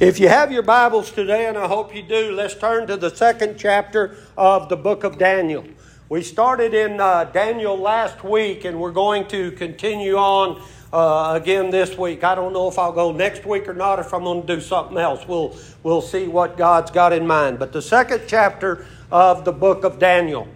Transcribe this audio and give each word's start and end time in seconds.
If 0.00 0.18
you 0.18 0.28
have 0.28 0.50
your 0.50 0.64
Bibles 0.64 1.12
today, 1.12 1.46
and 1.46 1.56
I 1.56 1.68
hope 1.68 1.94
you 1.94 2.02
do, 2.02 2.32
let's 2.32 2.56
turn 2.56 2.88
to 2.88 2.96
the 2.96 3.14
second 3.14 3.56
chapter 3.56 4.16
of 4.36 4.68
the 4.68 4.76
book 4.76 5.04
of 5.04 5.18
Daniel. 5.18 5.64
We 6.08 6.24
started 6.24 6.74
in 6.74 7.00
uh, 7.00 7.26
Daniel 7.26 7.78
last 7.78 8.24
week, 8.24 8.64
and 8.64 8.80
we're 8.80 8.90
going 8.90 9.28
to 9.28 9.52
continue 9.52 10.16
on 10.16 10.60
uh, 10.92 11.38
again 11.40 11.70
this 11.70 11.96
week. 11.96 12.24
I 12.24 12.34
don't 12.34 12.52
know 12.52 12.66
if 12.66 12.76
I'll 12.76 12.90
go 12.90 13.12
next 13.12 13.46
week 13.46 13.68
or 13.68 13.72
not, 13.72 14.00
if 14.00 14.12
I'm 14.12 14.24
going 14.24 14.44
to 14.44 14.56
do 14.56 14.60
something 14.60 14.98
else. 14.98 15.28
We'll, 15.28 15.56
we'll 15.84 16.02
see 16.02 16.26
what 16.26 16.56
God's 16.56 16.90
got 16.90 17.12
in 17.12 17.24
mind. 17.24 17.60
But 17.60 17.72
the 17.72 17.80
second 17.80 18.22
chapter 18.26 18.86
of 19.12 19.44
the 19.44 19.52
book 19.52 19.84
of 19.84 20.00
Daniel. 20.00 20.48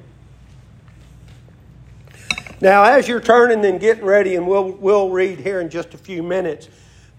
Now, 2.61 2.83
as 2.83 3.07
you're 3.07 3.21
turning 3.21 3.65
and 3.65 3.79
getting 3.79 4.05
ready, 4.05 4.35
and 4.35 4.49
we'll, 4.49 4.73
we'll 4.73 5.11
read 5.11 5.39
here 5.39 5.61
in 5.61 5.71
just 5.71 5.95
a 5.95 5.99
few 5.99 6.25
minutes, 6.25 6.69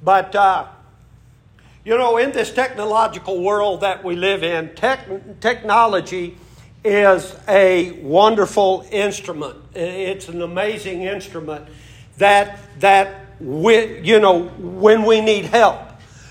but 0.04 0.36
uh, 0.36 0.68
you 1.86 1.98
know, 1.98 2.18
in 2.18 2.32
this 2.32 2.52
technological 2.52 3.42
world 3.42 3.82
that 3.82 4.04
we 4.04 4.16
live 4.16 4.44
in, 4.44 4.76
tech, 4.76 5.08
technology 5.40 6.38
is 6.84 7.36
a 7.48 7.92
wonderful 8.02 8.86
instrument. 8.92 9.56
It's 9.74 10.28
an 10.28 10.42
amazing 10.42 11.04
instrument 11.04 11.68
that 12.18 12.60
that 12.80 13.26
we, 13.40 14.00
you 14.00 14.20
know 14.20 14.44
when 14.58 15.04
we 15.04 15.22
need 15.22 15.46
help. 15.46 15.80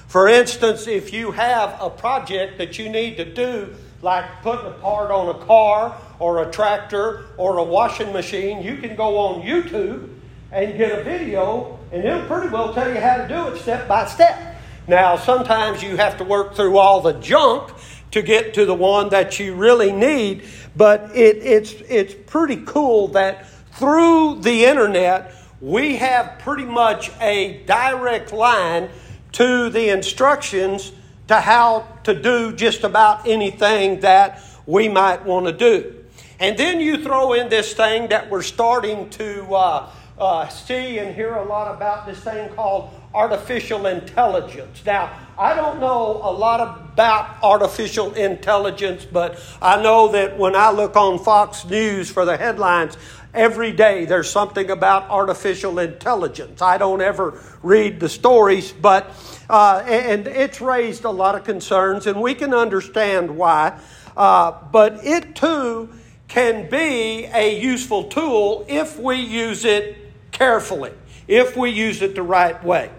For 0.06 0.28
instance, 0.28 0.86
if 0.86 1.12
you 1.12 1.32
have 1.32 1.76
a 1.80 1.90
project 1.90 2.58
that 2.58 2.78
you 2.78 2.88
need 2.88 3.16
to 3.18 3.24
do, 3.24 3.74
like 4.00 4.24
putting 4.42 4.66
a 4.66 4.70
part 4.72 5.10
on 5.10 5.34
a 5.34 5.44
car 5.44 5.98
or 6.18 6.42
a 6.42 6.50
tractor 6.50 7.26
or 7.36 7.58
a 7.58 7.64
washing 7.64 8.12
machine, 8.12 8.62
you 8.62 8.78
can 8.78 8.96
go 8.96 9.18
on 9.18 9.42
YouTube 9.42 10.08
and 10.50 10.78
get 10.78 10.98
a 10.98 11.04
video, 11.04 11.78
and 11.92 12.04
it'll 12.04 12.26
pretty 12.26 12.48
well 12.48 12.72
tell 12.72 12.88
you 12.88 13.00
how 13.00 13.16
to 13.18 13.28
do 13.28 13.48
it 13.48 13.60
step 13.60 13.86
by 13.86 14.06
step. 14.06 14.57
Now, 14.88 15.16
sometimes 15.16 15.82
you 15.82 15.98
have 15.98 16.16
to 16.16 16.24
work 16.24 16.54
through 16.54 16.78
all 16.78 17.02
the 17.02 17.12
junk 17.12 17.74
to 18.12 18.22
get 18.22 18.54
to 18.54 18.64
the 18.64 18.74
one 18.74 19.10
that 19.10 19.38
you 19.38 19.54
really 19.54 19.92
need, 19.92 20.48
but 20.74 21.14
it, 21.14 21.36
it's, 21.36 21.74
it's 21.88 22.14
pretty 22.26 22.56
cool 22.64 23.08
that 23.08 23.46
through 23.72 24.40
the 24.40 24.64
internet, 24.64 25.34
we 25.60 25.96
have 25.96 26.38
pretty 26.38 26.64
much 26.64 27.10
a 27.20 27.62
direct 27.66 28.32
line 28.32 28.88
to 29.32 29.68
the 29.68 29.90
instructions 29.90 30.92
to 31.26 31.36
how 31.36 31.86
to 32.04 32.18
do 32.18 32.56
just 32.56 32.82
about 32.82 33.28
anything 33.28 34.00
that 34.00 34.42
we 34.64 34.88
might 34.88 35.22
want 35.26 35.44
to 35.44 35.52
do. 35.52 36.02
And 36.40 36.56
then 36.56 36.80
you 36.80 37.02
throw 37.02 37.34
in 37.34 37.50
this 37.50 37.74
thing 37.74 38.08
that 38.08 38.30
we're 38.30 38.40
starting 38.40 39.10
to 39.10 39.54
uh, 39.54 39.90
uh, 40.18 40.48
see 40.48 40.98
and 40.98 41.14
hear 41.14 41.34
a 41.34 41.44
lot 41.44 41.74
about 41.74 42.06
this 42.06 42.20
thing 42.20 42.48
called 42.54 42.90
artificial 43.14 43.86
intelligence. 43.86 44.82
Now, 44.84 45.18
I 45.38 45.54
don't 45.54 45.80
know 45.80 46.20
a 46.22 46.32
lot 46.32 46.60
about 46.60 47.36
artificial 47.42 48.12
intelligence, 48.14 49.04
but 49.04 49.40
I 49.62 49.80
know 49.82 50.08
that 50.08 50.38
when 50.38 50.54
I 50.54 50.70
look 50.70 50.96
on 50.96 51.18
Fox 51.18 51.64
News 51.64 52.10
for 52.10 52.24
the 52.24 52.36
headlines, 52.36 52.96
every 53.32 53.72
day 53.72 54.04
there's 54.04 54.30
something 54.30 54.70
about 54.70 55.08
artificial 55.10 55.78
intelligence. 55.78 56.60
I 56.60 56.76
don't 56.78 57.00
ever 57.00 57.40
read 57.62 58.00
the 58.00 58.08
stories, 58.08 58.72
but 58.72 59.10
uh, 59.48 59.82
and 59.86 60.26
it's 60.26 60.60
raised 60.60 61.04
a 61.04 61.10
lot 61.10 61.34
of 61.34 61.44
concerns, 61.44 62.06
and 62.06 62.20
we 62.20 62.34
can 62.34 62.52
understand 62.52 63.36
why. 63.36 63.78
Uh, 64.16 64.52
but 64.72 65.04
it 65.04 65.36
too 65.36 65.88
can 66.26 66.68
be 66.68 67.24
a 67.32 67.58
useful 67.58 68.04
tool 68.04 68.64
if 68.68 68.98
we 68.98 69.16
use 69.16 69.64
it 69.64 69.96
carefully, 70.32 70.92
if 71.28 71.56
we 71.56 71.70
use 71.70 72.02
it 72.02 72.14
the 72.14 72.22
right 72.22 72.62
way. 72.64 72.90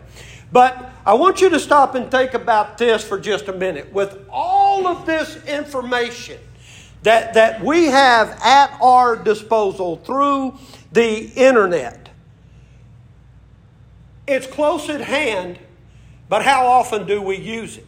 But 0.51 0.91
I 1.05 1.13
want 1.13 1.41
you 1.41 1.49
to 1.49 1.59
stop 1.59 1.95
and 1.95 2.09
think 2.09 2.33
about 2.33 2.77
this 2.77 3.03
for 3.03 3.19
just 3.19 3.47
a 3.47 3.53
minute. 3.53 3.91
With 3.91 4.25
all 4.29 4.87
of 4.87 5.05
this 5.05 5.43
information 5.45 6.39
that, 7.03 7.33
that 7.33 7.63
we 7.63 7.85
have 7.85 8.39
at 8.43 8.77
our 8.81 9.15
disposal 9.15 9.97
through 9.97 10.57
the 10.91 11.31
internet, 11.35 12.09
it's 14.27 14.45
close 14.47 14.89
at 14.89 15.01
hand, 15.01 15.57
but 16.29 16.43
how 16.43 16.67
often 16.67 17.07
do 17.07 17.21
we 17.21 17.37
use 17.37 17.77
it? 17.77 17.85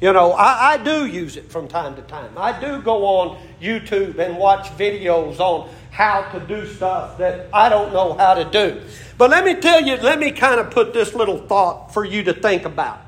You 0.00 0.12
know, 0.12 0.32
I, 0.32 0.72
I, 0.72 0.76
do 0.76 1.06
use 1.06 1.36
it 1.36 1.50
from 1.50 1.68
time 1.68 1.94
to 1.94 2.02
time. 2.02 2.36
I 2.36 2.58
do 2.60 2.82
go 2.82 3.06
on 3.06 3.40
YouTube 3.60 4.18
and 4.18 4.36
watch 4.36 4.66
videos 4.76 5.38
on 5.38 5.70
how 5.94 6.22
to 6.32 6.40
do 6.40 6.66
stuff 6.66 7.18
that 7.18 7.48
I 7.52 7.68
don't 7.68 7.92
know 7.92 8.14
how 8.14 8.34
to 8.34 8.44
do. 8.44 8.82
But 9.16 9.30
let 9.30 9.44
me 9.44 9.54
tell 9.54 9.80
you, 9.80 9.94
let 9.98 10.18
me 10.18 10.32
kind 10.32 10.58
of 10.58 10.72
put 10.72 10.92
this 10.92 11.14
little 11.14 11.38
thought 11.38 11.94
for 11.94 12.04
you 12.04 12.24
to 12.24 12.34
think 12.34 12.64
about. 12.64 13.00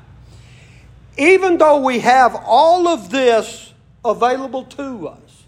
Even 1.17 1.57
though 1.57 1.81
we 1.83 1.99
have 1.99 2.33
all 2.45 2.87
of 2.87 3.09
this 3.09 3.73
available 4.05 4.63
to 4.63 5.09
us, 5.09 5.43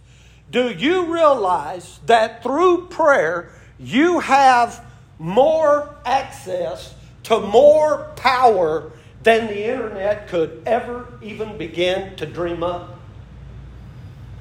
do 0.51 0.69
you 0.69 1.13
realize 1.13 2.01
that 2.07 2.43
through 2.43 2.87
prayer 2.87 3.53
you 3.79 4.19
have 4.19 4.85
more 5.17 5.95
access 6.05 6.93
to 7.23 7.39
more 7.39 8.11
power 8.17 8.91
than 9.23 9.47
the 9.47 9.63
internet 9.63 10.27
could 10.27 10.61
ever 10.65 11.07
even 11.21 11.57
begin 11.57 12.17
to 12.17 12.25
dream 12.25 12.63
up? 12.63 12.99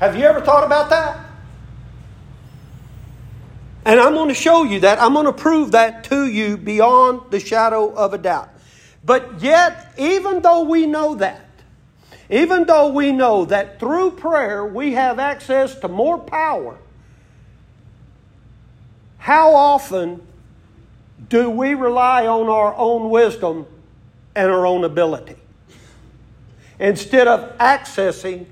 Have 0.01 0.17
you 0.17 0.25
ever 0.25 0.41
thought 0.41 0.65
about 0.65 0.91
that? 0.91 1.28
And 3.85 4.01
I'm 4.01 4.15
going 4.15 4.29
to 4.29 4.35
show 4.35 4.65
you 4.65 4.81
that. 4.81 5.01
I'm 5.01 5.15
going 5.15 5.27
to 5.27 5.33
prove 5.33 5.73
that 5.73 6.05
to 6.05 6.27
you 6.27 6.57
beyond 6.57 7.31
the 7.31 7.41
shadow 7.41 7.95
of 7.95 8.13
a 8.13 8.19
doubt. 8.19 8.51
But 9.05 9.41
yet, 9.41 9.95
even 9.97 10.43
though 10.43 10.63
we 10.63 10.87
know 10.87 11.15
that, 11.15 11.49
even 12.31 12.65
though 12.65 12.89
we 12.89 13.13
know 13.13 13.47
that 13.47 13.81
through 13.81 14.13
prayer 14.13 14.67
we 14.67 14.93
have 14.93 15.19
access 15.19 15.75
to 15.77 15.89
more 15.89 16.19
power, 16.19 16.77
how 19.17 19.55
often 19.55 20.27
do 21.29 21.51
we 21.51 21.75
rely 21.75 22.27
on 22.27 22.49
our 22.49 22.75
own 22.75 23.11
wisdom 23.11 23.67
and 24.35 24.51
our 24.51 24.67
own 24.67 24.85
ability 24.85 25.37
instead 26.79 27.27
of 27.27 27.57
accessing 27.59 28.47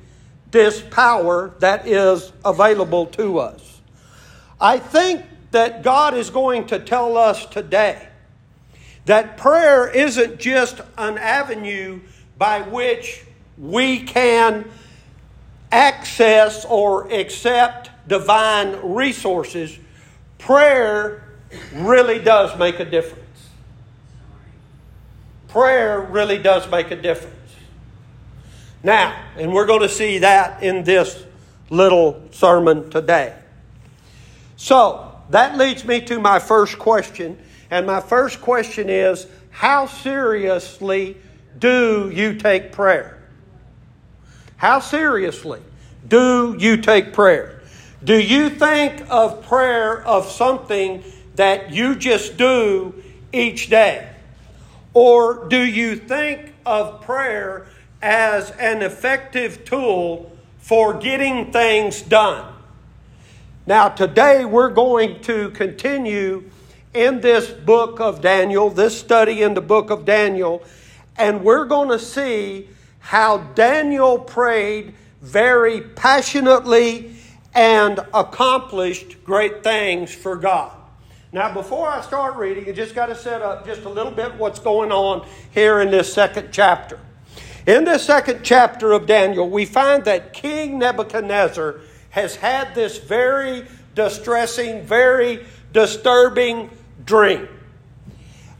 this 0.51 0.81
power 0.81 1.55
that 1.59 1.87
is 1.87 2.33
available 2.45 3.07
to 3.07 3.39
us? 3.39 3.66
I 4.61 4.79
think 4.79 5.25
that 5.51 5.83
God 5.83 6.15
is 6.15 6.31
going 6.31 6.67
to 6.69 6.79
tell 6.79 7.17
us 7.17 7.47
today 7.47 8.09
that 9.05 9.37
prayer 9.37 9.89
isn't 9.89 10.41
just 10.41 10.81
an 10.99 11.19
avenue 11.19 12.01
by 12.39 12.63
which 12.63 13.25
we 13.57 14.01
can 14.01 14.69
access 15.71 16.65
or 16.65 17.11
accept 17.13 17.91
divine 18.09 18.77
resources. 18.83 19.79
Prayer 20.39 21.23
really 21.73 22.19
does 22.19 22.59
make 22.59 22.81
a 22.81 22.85
difference. 22.85 23.23
Prayer 25.49 26.01
really 26.01 26.39
does 26.39 26.69
make 26.71 26.91
a 26.91 26.97
difference. 26.97 27.35
Now, 28.83 29.21
and 29.37 29.53
we're 29.53 29.67
going 29.67 29.81
to 29.81 29.89
see 29.89 30.19
that 30.19 30.63
in 30.63 30.85
this 30.85 31.25
little 31.71 32.23
sermon 32.31 32.91
today. 32.91 33.35
So, 34.57 35.13
that 35.31 35.57
leads 35.59 35.85
me 35.85 36.01
to 36.03 36.19
my 36.19 36.39
first 36.39 36.79
question. 36.79 37.39
And 37.71 37.87
my 37.87 38.01
first 38.01 38.41
question 38.41 38.89
is 38.89 39.27
How 39.51 39.87
seriously 39.87 41.17
do 41.59 42.11
you 42.13 42.35
take 42.35 42.73
prayer? 42.73 43.19
How 44.57 44.81
seriously 44.81 45.61
do 46.09 46.57
you 46.59 46.79
take 46.79 47.13
prayer? 47.13 47.61
Do 48.03 48.19
you 48.21 48.51
think 48.51 49.05
of 49.11 49.45
prayer 49.47 50.03
of 50.07 50.31
something 50.31 51.03
that 51.35 51.73
you 51.73 51.97
just 51.97 52.37
do 52.37 53.03
each 53.33 53.69
day? 53.69 54.09
Or 54.95 55.47
do 55.49 55.63
you 55.63 55.97
think 55.97 56.55
of 56.65 57.03
prayer 57.03 57.67
as 58.01 58.51
an 58.53 58.83
effective 58.83 59.65
tool 59.65 60.33
for 60.59 60.95
getting 60.95 61.53
things 61.53 62.01
done? 62.01 62.56
Now, 63.69 63.89
today 63.89 64.45
we're 64.45 64.71
going 64.71 65.23
to 65.23 65.51
continue 65.51 66.49
in 66.95 67.21
this 67.21 67.51
book 67.51 67.99
of 67.99 68.21
Daniel, 68.21 68.71
this 68.71 68.97
study 68.97 69.43
in 69.43 69.55
the 69.55 69.61
book 69.61 69.91
of 69.91 70.05
Daniel, 70.05 70.63
and 71.17 71.43
we're 71.43 71.65
going 71.65 71.89
to 71.89 71.99
see 71.99 72.69
how 73.01 73.39
Daniel 73.39 74.21
prayed 74.21 74.95
very 75.21 75.81
passionately 75.81 77.17
and 77.57 77.99
accomplished 78.15 79.25
great 79.25 79.65
things 79.65 80.15
for 80.15 80.37
God. 80.37 80.71
Now, 81.33 81.53
before 81.53 81.89
I 81.89 82.03
start 82.03 82.37
reading, 82.37 82.69
I 82.69 82.73
just 82.73 82.95
got 82.95 83.07
to 83.07 83.17
set 83.17 83.43
up 83.43 83.67
just 83.67 83.83
a 83.83 83.89
little 83.89 84.13
bit 84.13 84.37
what's 84.37 84.61
going 84.61 84.93
on 84.93 85.27
here 85.51 85.81
in 85.81 85.91
this 85.91 86.15
second 86.15 86.51
chapter. 86.53 87.01
In 87.67 87.83
this 87.85 88.05
second 88.05 88.45
chapter 88.45 88.93
of 88.93 89.07
Daniel, 89.07 89.51
we 89.51 89.65
find 89.65 90.05
that 90.05 90.33
King 90.33 90.79
Nebuchadnezzar 90.79 91.81
has 92.17 92.35
had 92.35 92.75
this 92.75 92.97
very 92.97 93.67
distressing, 93.95 94.83
very 94.85 95.45
disturbing 95.75 96.71
dream. 97.05 97.47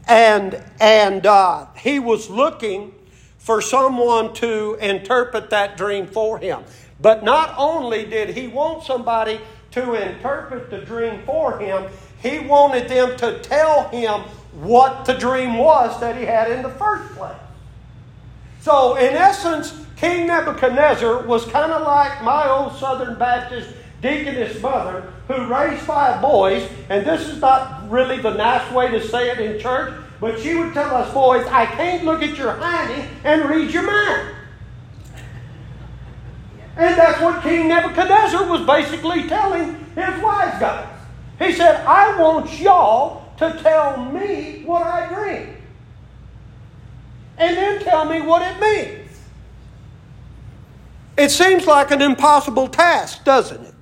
And, 0.07 0.63
and 0.79 1.25
uh, 1.25 1.65
he 1.75 1.97
was 1.97 2.29
looking 2.29 2.93
for 3.39 3.59
someone 3.59 4.35
to 4.35 4.77
interpret 4.79 5.49
that 5.49 5.75
dream 5.75 6.05
for 6.05 6.37
him. 6.37 6.63
But 7.01 7.23
not 7.23 7.55
only 7.57 8.05
did 8.05 8.29
he 8.29 8.45
want 8.47 8.83
somebody 8.83 9.41
to 9.71 9.95
interpret 9.95 10.69
the 10.69 10.81
dream 10.81 11.23
for 11.25 11.57
him, 11.57 11.87
he 12.21 12.37
wanted 12.39 12.87
them 12.87 13.17
to 13.17 13.39
tell 13.39 13.89
him 13.89 14.21
what 14.53 15.05
the 15.05 15.15
dream 15.15 15.57
was 15.57 15.99
that 15.99 16.15
he 16.15 16.25
had 16.25 16.51
in 16.51 16.61
the 16.61 16.69
first 16.69 17.11
place. 17.15 17.35
So, 18.61 18.95
in 18.97 19.15
essence, 19.15 19.86
King 19.97 20.27
Nebuchadnezzar 20.27 21.23
was 21.23 21.45
kind 21.45 21.71
of 21.71 21.81
like 21.81 22.23
my 22.23 22.47
old 22.47 22.73
Southern 22.77 23.17
Baptist 23.17 23.69
deaconess 24.01 24.61
mother 24.61 25.11
who 25.27 25.47
raised 25.47 25.81
five 25.81 26.21
boys, 26.21 26.69
and 26.89 27.05
this 27.05 27.27
is 27.27 27.41
not 27.41 27.89
really 27.89 28.21
the 28.21 28.33
nice 28.33 28.71
way 28.71 28.91
to 28.91 29.05
say 29.05 29.31
it 29.31 29.39
in 29.39 29.59
church, 29.59 29.93
but 30.21 30.39
she 30.39 30.53
would 30.53 30.73
tell 30.73 30.95
us 30.95 31.11
boys, 31.13 31.45
I 31.47 31.65
can't 31.65 32.05
look 32.05 32.21
at 32.21 32.37
your 32.37 32.53
hiney 32.53 33.07
and 33.23 33.49
read 33.49 33.71
your 33.71 33.83
mind. 33.83 34.35
And 36.75 36.95
that's 36.95 37.19
what 37.19 37.41
King 37.41 37.67
Nebuchadnezzar 37.67 38.47
was 38.47 38.61
basically 38.67 39.27
telling 39.27 39.73
his 39.95 40.21
wise 40.21 40.59
guys. 40.59 40.87
He 41.39 41.53
said, 41.53 41.83
I 41.87 42.19
want 42.21 42.59
y'all 42.59 43.33
to 43.37 43.51
tell 43.63 44.05
me 44.05 44.61
what 44.63 44.83
I 44.83 45.07
dreamed. 45.07 45.55
And 47.39 47.57
then 47.57 47.83
tell 47.83 48.05
me 48.05 48.21
what 48.21 48.43
it 48.43 48.59
means. 48.59 49.06
It 51.17 51.31
seems 51.31 51.65
like 51.65 51.91
an 51.91 52.01
impossible 52.01 52.67
task, 52.67 53.23
doesn't 53.23 53.65
it? 53.65 53.73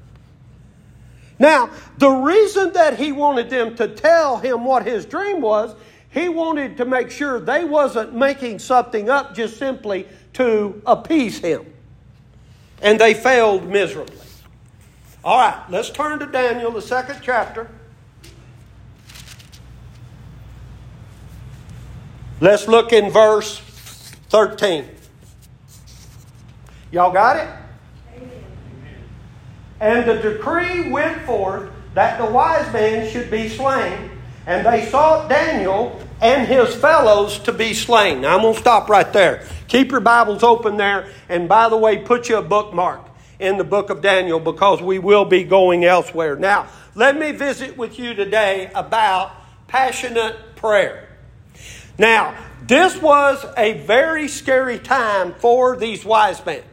Now, 1.37 1.69
the 1.97 2.09
reason 2.09 2.71
that 2.73 2.97
he 2.97 3.11
wanted 3.11 3.49
them 3.49 3.75
to 3.75 3.89
tell 3.89 4.37
him 4.37 4.63
what 4.63 4.85
his 4.85 5.05
dream 5.05 5.41
was, 5.41 5.75
he 6.09 6.29
wanted 6.29 6.77
to 6.77 6.85
make 6.85 7.11
sure 7.11 7.41
they 7.41 7.65
wasn't 7.65 8.15
making 8.15 8.59
something 8.59 9.09
up 9.09 9.35
just 9.35 9.57
simply 9.57 10.07
to 10.33 10.81
appease 10.85 11.39
him. 11.39 11.65
And 12.81 12.99
they 12.99 13.13
failed 13.13 13.67
miserably. 13.67 14.15
All 15.25 15.39
right, 15.39 15.61
let's 15.69 15.89
turn 15.89 16.19
to 16.19 16.27
Daniel, 16.27 16.71
the 16.71 16.81
second 16.81 17.19
chapter. 17.21 17.69
Let's 22.39 22.67
look 22.67 22.93
in 22.93 23.09
verse 23.11 23.59
13. 24.29 24.87
Y'all 26.91 27.11
got 27.11 27.37
it? 27.37 27.49
And 29.79 30.07
the 30.07 30.15
decree 30.15 30.89
went 30.89 31.21
forth 31.23 31.69
that 31.93 32.17
the 32.17 32.25
wise 32.25 32.71
men 32.71 33.09
should 33.09 33.29
be 33.29 33.49
slain, 33.49 34.11
and 34.45 34.65
they 34.65 34.85
sought 34.85 35.29
Daniel 35.29 35.99
and 36.21 36.47
his 36.47 36.73
fellows 36.75 37.39
to 37.39 37.51
be 37.51 37.73
slain. 37.73 38.21
Now, 38.21 38.35
I'm 38.35 38.41
going 38.41 38.53
to 38.53 38.59
stop 38.59 38.89
right 38.89 39.11
there. 39.11 39.45
Keep 39.67 39.91
your 39.91 39.99
Bibles 39.99 40.43
open 40.43 40.77
there, 40.77 41.09
and 41.27 41.49
by 41.49 41.69
the 41.69 41.77
way, 41.77 41.97
put 41.97 42.29
you 42.29 42.37
a 42.37 42.41
bookmark 42.41 43.01
in 43.39 43.57
the 43.57 43.63
book 43.63 43.89
of 43.89 44.01
Daniel 44.01 44.39
because 44.39 44.81
we 44.81 44.99
will 44.99 45.25
be 45.25 45.43
going 45.43 45.83
elsewhere. 45.83 46.35
Now, 46.35 46.67
let 46.95 47.17
me 47.17 47.31
visit 47.31 47.77
with 47.77 47.99
you 47.99 48.13
today 48.13 48.71
about 48.73 49.33
passionate 49.67 50.55
prayer. 50.55 51.09
Now, 51.97 52.35
this 52.65 53.01
was 53.01 53.45
a 53.57 53.73
very 53.79 54.27
scary 54.27 54.79
time 54.79 55.33
for 55.33 55.75
these 55.75 56.05
wise 56.05 56.45
men. 56.45 56.63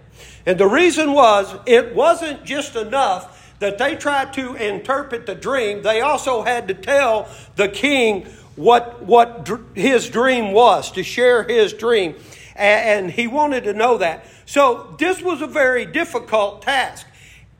And 0.46 0.58
the 0.58 0.66
reason 0.66 1.12
was, 1.12 1.54
it 1.66 1.94
wasn't 1.94 2.44
just 2.44 2.76
enough 2.76 3.54
that 3.60 3.78
they 3.78 3.94
tried 3.94 4.32
to 4.34 4.54
interpret 4.54 5.24
the 5.24 5.36
dream, 5.36 5.82
they 5.82 6.00
also 6.00 6.42
had 6.42 6.66
to 6.68 6.74
tell 6.74 7.28
the 7.54 7.68
king 7.68 8.26
what, 8.56 9.02
what 9.04 9.48
his 9.74 10.08
dream 10.08 10.52
was, 10.52 10.90
to 10.92 11.02
share 11.02 11.44
his 11.44 11.72
dream. 11.72 12.16
And 12.56 13.10
he 13.10 13.28
wanted 13.28 13.64
to 13.64 13.72
know 13.72 13.98
that. 13.98 14.26
So 14.46 14.94
this 14.98 15.22
was 15.22 15.40
a 15.42 15.46
very 15.46 15.86
difficult 15.86 16.62
task. 16.62 17.06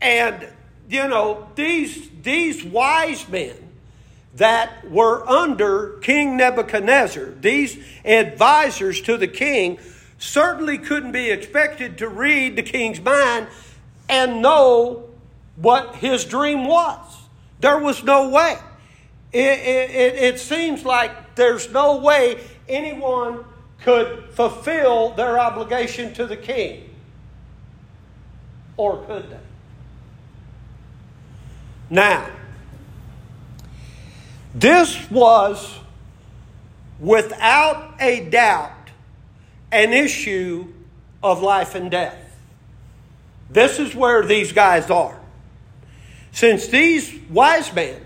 And, 0.00 0.48
you 0.88 1.06
know, 1.06 1.48
these, 1.54 2.10
these 2.22 2.64
wise 2.64 3.28
men 3.28 3.54
that 4.34 4.90
were 4.90 5.26
under 5.28 5.98
King 5.98 6.36
Nebuchadnezzar, 6.36 7.26
these 7.40 7.78
advisors 8.04 9.00
to 9.02 9.16
the 9.16 9.28
king, 9.28 9.78
certainly 10.22 10.78
couldn't 10.78 11.10
be 11.10 11.30
expected 11.30 11.98
to 11.98 12.08
read 12.08 12.54
the 12.54 12.62
king's 12.62 13.00
mind 13.00 13.48
and 14.08 14.40
know 14.40 15.10
what 15.56 15.96
his 15.96 16.24
dream 16.24 16.64
was. 16.64 17.22
There 17.60 17.78
was 17.78 18.04
no 18.04 18.28
way. 18.28 18.56
It, 19.32 19.58
it, 19.58 20.14
it, 20.14 20.38
seems 20.38 20.84
like 20.84 21.34
there's 21.34 21.72
no 21.72 21.96
way 21.96 22.38
anyone 22.68 23.44
could 23.80 24.28
fulfill 24.34 25.10
their 25.14 25.40
obligation 25.40 26.14
to 26.14 26.26
the 26.26 26.36
king. 26.36 26.90
Or 28.76 29.04
could 29.04 29.28
they? 29.28 29.38
Now, 31.90 32.30
this 34.54 35.10
was 35.10 35.78
without 37.00 37.94
a 38.00 38.28
doubt 38.28 38.71
an 39.72 39.92
issue 39.92 40.72
of 41.22 41.42
life 41.42 41.74
and 41.74 41.90
death. 41.90 42.18
This 43.50 43.78
is 43.78 43.94
where 43.94 44.24
these 44.24 44.52
guys 44.52 44.90
are. 44.90 45.18
Since 46.30 46.68
these 46.68 47.12
wise 47.30 47.72
men 47.74 48.00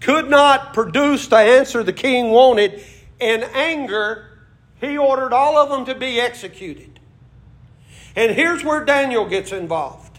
could 0.00 0.28
not 0.28 0.74
produce 0.74 1.26
the 1.28 1.36
answer 1.36 1.82
the 1.82 1.92
king 1.92 2.30
wanted, 2.30 2.82
in 3.20 3.42
anger, 3.54 4.38
he 4.80 4.98
ordered 4.98 5.32
all 5.32 5.56
of 5.56 5.68
them 5.68 5.84
to 5.86 5.94
be 5.94 6.20
executed. 6.20 7.00
And 8.16 8.32
here's 8.32 8.64
where 8.64 8.84
Daniel 8.84 9.28
gets 9.28 9.52
involved. 9.52 10.18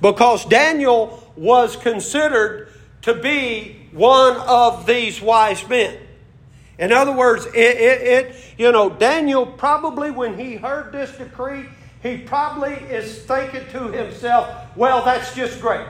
Because 0.00 0.44
Daniel 0.46 1.22
was 1.36 1.76
considered 1.76 2.68
to 3.02 3.14
be 3.14 3.88
one 3.92 4.36
of 4.36 4.86
these 4.86 5.20
wise 5.20 5.66
men. 5.68 5.98
In 6.78 6.92
other 6.92 7.12
words, 7.12 7.46
it, 7.46 7.54
it, 7.54 8.02
it, 8.02 8.36
you 8.58 8.72
know, 8.72 8.90
Daniel 8.90 9.46
probably, 9.46 10.10
when 10.10 10.38
he 10.38 10.56
heard 10.56 10.92
this 10.92 11.16
decree, 11.16 11.66
he 12.02 12.18
probably 12.18 12.74
is 12.74 13.22
thinking 13.22 13.66
to 13.70 13.92
himself, 13.92 14.48
well, 14.76 15.04
that's 15.04 15.34
just 15.34 15.60
great. 15.60 15.86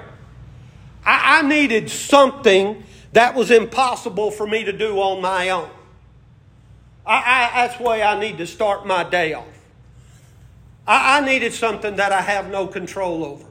I, 1.04 1.38
I 1.38 1.42
needed 1.42 1.90
something 1.90 2.84
that 3.12 3.34
was 3.34 3.50
impossible 3.50 4.30
for 4.30 4.46
me 4.46 4.64
to 4.64 4.72
do 4.72 4.98
on 4.98 5.22
my 5.22 5.50
own. 5.50 5.70
I, 7.06 7.16
I, 7.16 7.66
that's 7.66 7.78
the 7.78 7.84
way 7.84 8.02
I 8.02 8.18
need 8.18 8.38
to 8.38 8.46
start 8.46 8.86
my 8.86 9.04
day 9.04 9.34
off. 9.34 9.46
I, 10.86 11.18
I 11.18 11.24
needed 11.24 11.52
something 11.52 11.96
that 11.96 12.12
I 12.12 12.20
have 12.20 12.50
no 12.50 12.66
control 12.66 13.24
over. 13.24 13.44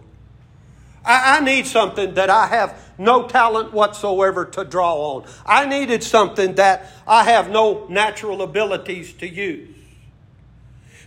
I, 1.05 1.37
I 1.37 1.39
need 1.41 1.67
something 1.67 2.13
that 2.15 2.29
I 2.29 2.47
have 2.47 2.91
no 2.97 3.27
talent 3.27 3.73
whatsoever 3.73 4.45
to 4.45 4.63
draw 4.63 5.15
on. 5.15 5.25
I 5.45 5.65
needed 5.65 6.03
something 6.03 6.55
that 6.55 6.91
I 7.07 7.25
have 7.25 7.49
no 7.49 7.85
natural 7.87 8.41
abilities 8.41 9.13
to 9.13 9.27
use. 9.27 9.69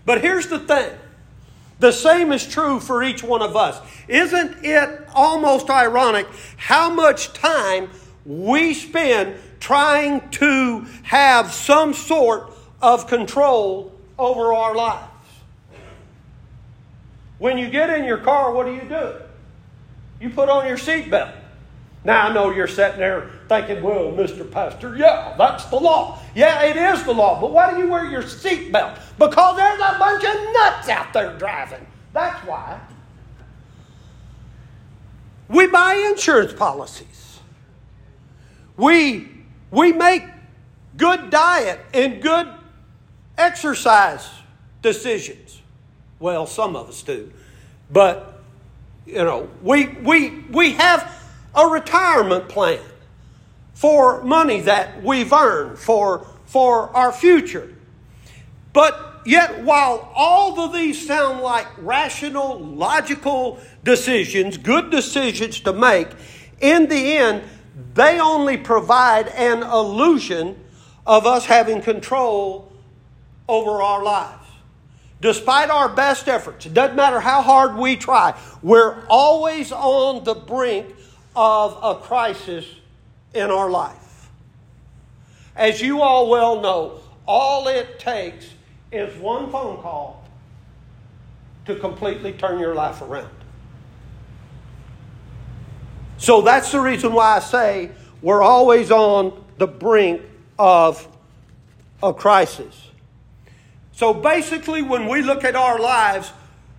But 0.05 0.21
here's 0.21 0.49
the 0.49 0.59
thing 0.59 0.93
the 1.79 1.93
same 1.93 2.33
is 2.33 2.47
true 2.47 2.81
for 2.81 3.03
each 3.03 3.23
one 3.23 3.43
of 3.43 3.55
us. 3.55 3.79
Isn't 4.09 4.65
it 4.65 5.07
almost 5.15 5.69
ironic 5.69 6.27
how 6.57 6.91
much 6.91 7.33
time 7.35 7.91
we 8.25 8.73
spend 8.73 9.37
trying 9.61 10.29
to 10.31 10.87
have 11.03 11.53
some 11.53 11.93
sort 11.93 12.51
of 12.81 13.07
control 13.07 13.93
over 14.19 14.55
our 14.55 14.75
lives? 14.75 15.13
When 17.39 17.59
you 17.59 17.69
get 17.69 17.91
in 17.91 18.07
your 18.07 18.19
car, 18.19 18.53
what 18.53 18.65
do 18.65 18.73
you 18.73 18.89
do? 18.89 19.26
You 20.21 20.31
put 20.31 20.49
on 20.49 20.67
your 20.67 20.77
seatbelt. 20.77 21.35
Now 22.05 22.29
I 22.29 22.33
know 22.33 22.51
you're 22.51 22.69
sitting 22.69 22.99
there 22.99 23.31
thinking, 23.49 23.83
well, 23.83 24.13
Mr. 24.13 24.49
Pastor, 24.49 24.97
yeah, 24.97 25.35
that's 25.37 25.65
the 25.67 25.77
law. 25.77 26.21
Yeah, 26.35 26.63
it 26.63 26.77
is 26.77 27.03
the 27.05 27.13
law. 27.13 27.41
But 27.41 27.51
why 27.51 27.73
do 27.73 27.79
you 27.79 27.89
wear 27.89 28.07
your 28.07 28.23
seatbelt? 28.23 28.99
Because 29.19 29.57
there's 29.57 29.81
a 29.81 29.97
bunch 29.99 30.25
of 30.25 30.35
nuts 30.53 30.89
out 30.89 31.13
there 31.13 31.37
driving. 31.37 31.85
That's 32.13 32.47
why. 32.47 32.81
We 35.49 35.67
buy 35.67 35.95
insurance 36.11 36.53
policies. 36.53 37.41
We, 38.77 39.29
we 39.71 39.93
make 39.93 40.25
good 40.97 41.31
diet 41.31 41.81
and 41.93 42.23
good 42.23 42.49
exercise 43.37 44.29
decisions. 44.83 45.61
Well, 46.19 46.47
some 46.47 46.77
of 46.77 46.89
us 46.89 47.03
do. 47.03 47.33
But, 47.91 48.36
you 49.07 49.25
know, 49.25 49.49
we, 49.63 49.87
we, 49.87 50.41
we 50.51 50.73
have 50.73 51.25
a 51.55 51.67
retirement 51.67 52.49
plan 52.49 52.81
for 53.75 54.23
money 54.23 54.61
that 54.63 55.03
we've 55.03 55.33
earned 55.33 55.79
for, 55.79 56.27
for 56.47 56.95
our 56.97 57.13
future. 57.13 57.73
But 58.73 59.23
yet, 59.25 59.63
while 59.65 60.11
all 60.15 60.59
of 60.61 60.73
these 60.73 61.07
sound 61.07 61.41
like 61.41 61.67
rational, 61.79 62.59
logical 62.59 63.61
decisions, 63.85 64.59
good 64.59 64.91
decisions 64.91 65.61
to 65.61 65.73
make, 65.73 66.09
in 66.61 66.89
the 66.89 67.17
end, 67.17 67.45
they 67.95 68.19
only 68.19 68.57
provide 68.57 69.29
an 69.29 69.63
illusion 69.63 70.57
of 71.07 71.27
us 71.27 71.47
having 71.47 71.81
control 71.81 72.73
over 73.49 73.83
our 73.83 74.03
lives. 74.03 74.46
Despite 75.21 75.71
our 75.71 75.89
best 75.89 76.29
efforts, 76.29 76.67
it 76.67 76.75
doesn't 76.75 76.97
matter 76.97 77.21
how 77.21 77.43
hard 77.43 77.77
we 77.77 77.97
try, 77.97 78.39
we're 78.63 79.05
always 79.09 79.73
on 79.73 80.25
the 80.25 80.35
brink 80.35 80.95
of 81.35 81.79
a 81.83 82.01
crisis 82.01 82.65
in 83.35 83.51
our 83.51 83.71
life. 83.71 84.31
As 85.55 85.81
you 85.81 86.03
all 86.03 86.29
well 86.29 86.61
know, 86.61 87.01
all 87.27 87.69
it 87.69 87.99
takes 87.99 88.51
is 88.93 89.19
one 89.21 89.51
phone 89.51 89.81
call 89.83 90.25
to 91.67 91.77
completely 91.77 92.33
turn 92.33 92.59
your 92.59 92.75
life 92.75 93.03
around. 93.03 93.31
So 96.19 96.41
that's 96.41 96.73
the 96.73 96.81
reason 96.81 97.13
why 97.13 97.37
I 97.37 97.41
say 97.41 97.91
we're 98.23 98.43
always 98.43 98.91
on 98.91 99.45
the 99.59 99.67
brink 99.67 100.23
of 100.59 101.07
a 102.03 102.15
crisis. 102.15 102.86
So 103.97 104.13
basically, 104.13 104.83
when 104.83 105.09
we 105.09 105.23
look 105.23 105.43
at 105.43 105.57
our 105.57 105.79
lives, 105.79 106.31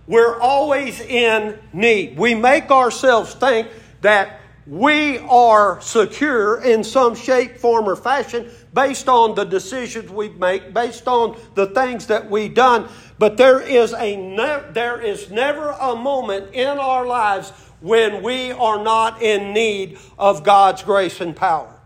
we're 0.06 0.38
always 0.38 1.00
in 1.00 1.58
need. 1.72 2.16
We 2.16 2.36
make 2.36 2.70
ourselves 2.70 3.34
think 3.34 3.66
that 4.02 4.40
we 4.68 5.18
are 5.18 5.80
secure 5.80 6.60
in 6.60 6.84
some 6.84 7.16
shape, 7.16 7.56
form, 7.56 7.88
or 7.88 7.96
fashion 7.96 8.48
based 8.72 9.08
on 9.08 9.34
the 9.34 9.42
decisions 9.42 10.12
we 10.12 10.28
make, 10.28 10.72
based 10.72 11.08
on 11.08 11.36
the 11.56 11.66
things 11.66 12.06
that 12.06 12.30
we've 12.30 12.54
done. 12.54 12.88
But 13.18 13.36
there 13.36 13.60
is, 13.60 13.94
a 13.94 14.14
ne- 14.14 14.70
there 14.70 15.00
is 15.00 15.28
never 15.28 15.70
a 15.70 15.96
moment 15.96 16.54
in 16.54 16.78
our 16.78 17.04
lives 17.04 17.50
when 17.80 18.22
we 18.22 18.52
are 18.52 18.80
not 18.80 19.20
in 19.22 19.52
need 19.52 19.98
of 20.20 20.44
God's 20.44 20.84
grace 20.84 21.20
and 21.20 21.34
power. 21.34 21.77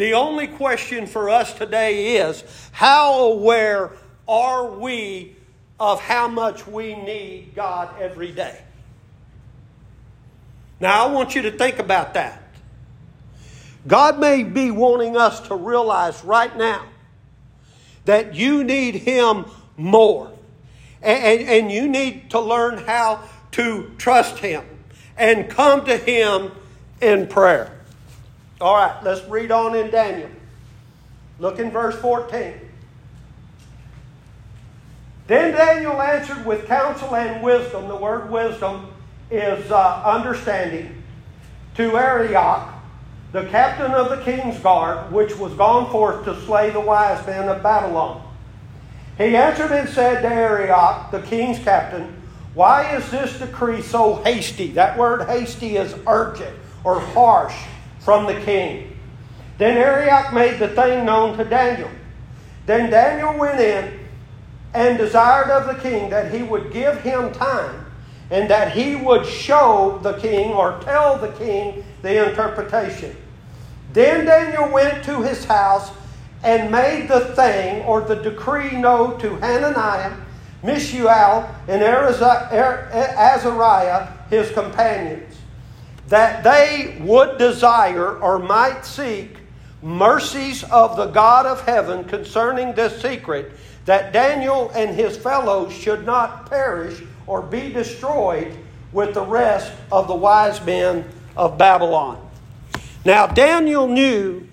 The 0.00 0.14
only 0.14 0.46
question 0.46 1.06
for 1.06 1.28
us 1.28 1.52
today 1.52 2.16
is 2.16 2.42
how 2.72 3.32
aware 3.32 3.92
are 4.26 4.70
we 4.70 5.36
of 5.78 6.00
how 6.00 6.26
much 6.26 6.66
we 6.66 6.94
need 6.94 7.52
God 7.54 8.00
every 8.00 8.32
day? 8.32 8.62
Now, 10.80 11.06
I 11.06 11.12
want 11.12 11.34
you 11.34 11.42
to 11.42 11.50
think 11.50 11.80
about 11.80 12.14
that. 12.14 12.42
God 13.86 14.18
may 14.18 14.42
be 14.42 14.70
wanting 14.70 15.18
us 15.18 15.38
to 15.48 15.54
realize 15.54 16.24
right 16.24 16.56
now 16.56 16.86
that 18.06 18.34
you 18.34 18.64
need 18.64 18.94
Him 18.94 19.44
more. 19.76 20.32
And, 21.02 21.40
and, 21.42 21.48
and, 21.50 21.70
you 21.70 21.86
need 21.86 22.30
to 22.30 22.40
learn 22.40 22.78
how 22.78 23.28
to 23.50 23.90
trust 23.98 24.38
Him 24.38 24.64
and 25.18 25.50
come 25.50 25.84
to 25.84 25.98
Him 25.98 26.52
in 27.02 27.26
prayer. 27.26 27.79
All 28.60 28.74
right, 28.74 29.02
let's 29.02 29.26
read 29.26 29.50
on 29.50 29.74
in 29.74 29.90
Daniel. 29.90 30.28
Look 31.38 31.58
in 31.58 31.70
verse 31.70 31.96
14. 31.96 32.54
Then 35.26 35.52
Daniel 35.52 36.00
answered 36.02 36.44
with 36.44 36.66
counsel 36.66 37.14
and 37.14 37.42
wisdom. 37.42 37.88
The 37.88 37.96
word 37.96 38.30
wisdom 38.30 38.88
is 39.30 39.70
uh, 39.70 40.02
understanding. 40.04 41.02
To 41.76 41.96
Arioch, 41.96 42.68
the 43.32 43.46
captain 43.46 43.92
of 43.92 44.10
the 44.10 44.22
king's 44.24 44.58
guard, 44.58 45.10
which 45.10 45.36
was 45.38 45.54
gone 45.54 45.90
forth 45.90 46.24
to 46.24 46.38
slay 46.42 46.70
the 46.70 46.80
wise 46.80 47.24
men 47.26 47.48
of 47.48 47.62
Babylon. 47.62 48.26
He 49.16 49.36
answered 49.36 49.72
and 49.72 49.88
said 49.88 50.20
to 50.20 50.28
Arioch, 50.28 51.10
the 51.10 51.22
king's 51.22 51.58
captain, 51.60 52.20
Why 52.52 52.96
is 52.96 53.10
this 53.10 53.38
decree 53.38 53.80
so 53.80 54.16
hasty? 54.16 54.72
That 54.72 54.98
word 54.98 55.26
hasty 55.26 55.76
is 55.76 55.94
urgent 56.06 56.56
or 56.84 57.00
harsh 57.00 57.54
from 58.10 58.26
the 58.26 58.40
king. 58.40 58.92
Then 59.56 59.76
Arioch 59.76 60.34
made 60.34 60.58
the 60.58 60.66
thing 60.66 61.06
known 61.06 61.38
to 61.38 61.44
Daniel. 61.44 61.88
Then 62.66 62.90
Daniel 62.90 63.38
went 63.38 63.60
in 63.60 64.00
and 64.74 64.98
desired 64.98 65.48
of 65.48 65.68
the 65.68 65.80
king 65.80 66.10
that 66.10 66.34
he 66.34 66.42
would 66.42 66.72
give 66.72 67.00
him 67.02 67.30
time 67.30 67.86
and 68.32 68.50
that 68.50 68.72
he 68.72 68.96
would 68.96 69.24
show 69.24 70.00
the 70.02 70.14
king 70.14 70.50
or 70.50 70.80
tell 70.80 71.18
the 71.18 71.30
king 71.34 71.84
the 72.02 72.28
interpretation. 72.28 73.14
Then 73.92 74.24
Daniel 74.24 74.68
went 74.72 75.04
to 75.04 75.22
his 75.22 75.44
house 75.44 75.92
and 76.42 76.72
made 76.72 77.06
the 77.06 77.26
thing 77.36 77.84
or 77.84 78.00
the 78.00 78.16
decree 78.16 78.72
known 78.72 79.20
to 79.20 79.36
Hananiah, 79.36 80.16
Mishael, 80.64 81.48
and 81.68 81.80
er-, 81.80 82.90
Azariah, 82.92 84.08
his 84.30 84.50
companions 84.50 85.29
that 86.10 86.42
they 86.42 86.98
would 87.00 87.38
desire 87.38 88.18
or 88.18 88.38
might 88.38 88.84
seek 88.84 89.36
mercies 89.80 90.64
of 90.64 90.96
the 90.96 91.06
God 91.06 91.46
of 91.46 91.62
heaven 91.62 92.04
concerning 92.04 92.74
this 92.74 93.00
secret, 93.00 93.52
that 93.86 94.12
Daniel 94.12 94.70
and 94.74 94.94
his 94.94 95.16
fellows 95.16 95.72
should 95.72 96.04
not 96.04 96.50
perish 96.50 97.00
or 97.26 97.40
be 97.40 97.72
destroyed 97.72 98.54
with 98.92 99.14
the 99.14 99.24
rest 99.24 99.72
of 99.90 100.08
the 100.08 100.14
wise 100.14 100.60
men 100.66 101.04
of 101.36 101.56
Babylon. 101.56 102.28
Now, 103.04 103.28
Daniel 103.28 103.86
knew 103.86 104.48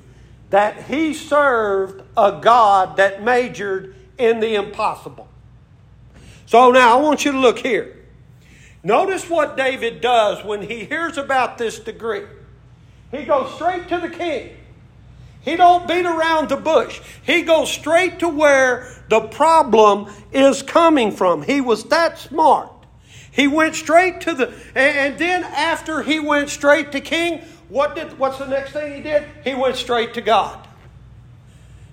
that 0.51 0.83
he 0.83 1.13
served 1.13 2.03
a 2.15 2.39
God 2.39 2.97
that 2.97 3.23
majored 3.23 3.95
in 4.17 4.39
the 4.39 4.55
impossible. 4.55 5.27
So 6.45 6.71
now 6.71 6.97
I 6.97 7.01
want 7.01 7.25
you 7.25 7.31
to 7.33 7.39
look 7.39 7.59
here. 7.59 7.96
Notice 8.83 9.29
what 9.29 9.57
David 9.57 10.01
does 10.01 10.43
when 10.43 10.61
he 10.61 10.85
hears 10.85 11.17
about 11.17 11.57
this 11.57 11.79
degree. 11.79 12.23
He 13.11 13.23
goes 13.23 13.53
straight 13.55 13.87
to 13.89 13.99
the 13.99 14.09
king. 14.09 14.55
He 15.41 15.55
don't 15.55 15.87
beat 15.87 16.05
around 16.05 16.49
the 16.49 16.57
bush. 16.57 16.99
He 17.23 17.41
goes 17.41 17.71
straight 17.71 18.19
to 18.19 18.27
where 18.27 18.87
the 19.09 19.21
problem 19.21 20.11
is 20.33 20.61
coming 20.61 21.11
from. 21.11 21.41
He 21.41 21.61
was 21.61 21.85
that 21.85 22.19
smart. 22.19 22.71
He 23.31 23.47
went 23.47 23.75
straight 23.75 24.19
to 24.21 24.33
the 24.33 24.53
and 24.75 25.17
then 25.17 25.43
after 25.43 26.01
he 26.01 26.19
went 26.19 26.49
straight 26.49 26.91
to 26.91 26.99
king, 26.99 27.43
what 27.69 27.95
did 27.95 28.17
what's 28.19 28.39
the 28.39 28.47
next 28.47 28.73
thing 28.73 28.95
he 28.95 29.01
did? 29.01 29.23
He 29.43 29.53
went 29.55 29.75
straight 29.75 30.13
to 30.15 30.21
God. 30.21 30.67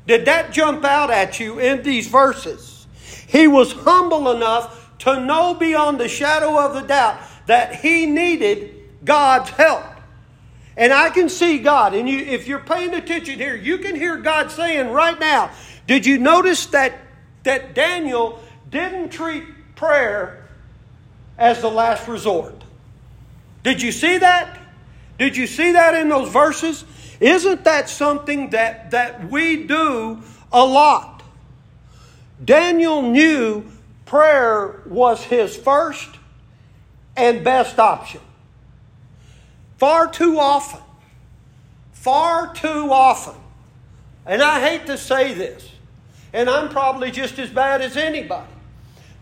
Did 0.06 0.24
that 0.24 0.52
jump 0.52 0.84
out 0.84 1.10
at 1.10 1.38
you 1.38 1.58
in 1.58 1.82
these 1.82 2.08
verses? 2.08 2.86
He 3.26 3.46
was 3.46 3.72
humble 3.72 4.30
enough 4.30 4.83
to 5.00 5.20
know 5.20 5.54
beyond 5.54 6.00
the 6.00 6.08
shadow 6.08 6.58
of 6.58 6.74
the 6.74 6.82
doubt 6.82 7.20
that 7.46 7.76
he 7.76 8.06
needed 8.06 8.74
God's 9.04 9.50
help. 9.50 9.84
And 10.76 10.92
I 10.92 11.10
can 11.10 11.28
see 11.28 11.58
God, 11.58 11.94
and 11.94 12.08
you, 12.08 12.18
if 12.18 12.48
you're 12.48 12.58
paying 12.58 12.94
attention 12.94 13.38
here, 13.38 13.54
you 13.54 13.78
can 13.78 13.94
hear 13.94 14.16
God 14.16 14.50
saying 14.50 14.90
right 14.90 15.18
now, 15.18 15.50
did 15.86 16.04
you 16.04 16.18
notice 16.18 16.66
that, 16.66 16.94
that 17.44 17.74
Daniel 17.74 18.42
didn't 18.70 19.10
treat 19.10 19.44
prayer 19.76 20.48
as 21.38 21.60
the 21.60 21.70
last 21.70 22.08
resort? 22.08 22.64
Did 23.62 23.82
you 23.82 23.92
see 23.92 24.18
that? 24.18 24.58
Did 25.18 25.36
you 25.36 25.46
see 25.46 25.72
that 25.72 25.94
in 25.94 26.08
those 26.08 26.28
verses? 26.28 26.84
Isn't 27.20 27.64
that 27.64 27.88
something 27.88 28.50
that, 28.50 28.90
that 28.90 29.30
we 29.30 29.64
do 29.64 30.22
a 30.52 30.64
lot? 30.64 31.22
Daniel 32.44 33.00
knew 33.00 33.64
prayer 34.14 34.80
was 34.86 35.24
his 35.24 35.56
first 35.56 36.08
and 37.16 37.42
best 37.42 37.80
option. 37.80 38.20
Far 39.76 40.08
too 40.08 40.38
often, 40.38 40.80
far 41.90 42.54
too 42.54 42.92
often, 42.92 43.34
and 44.24 44.40
I 44.40 44.60
hate 44.60 44.86
to 44.86 44.96
say 44.96 45.34
this, 45.34 45.68
and 46.32 46.48
I'm 46.48 46.68
probably 46.68 47.10
just 47.10 47.40
as 47.40 47.50
bad 47.50 47.82
as 47.82 47.96
anybody, 47.96 48.46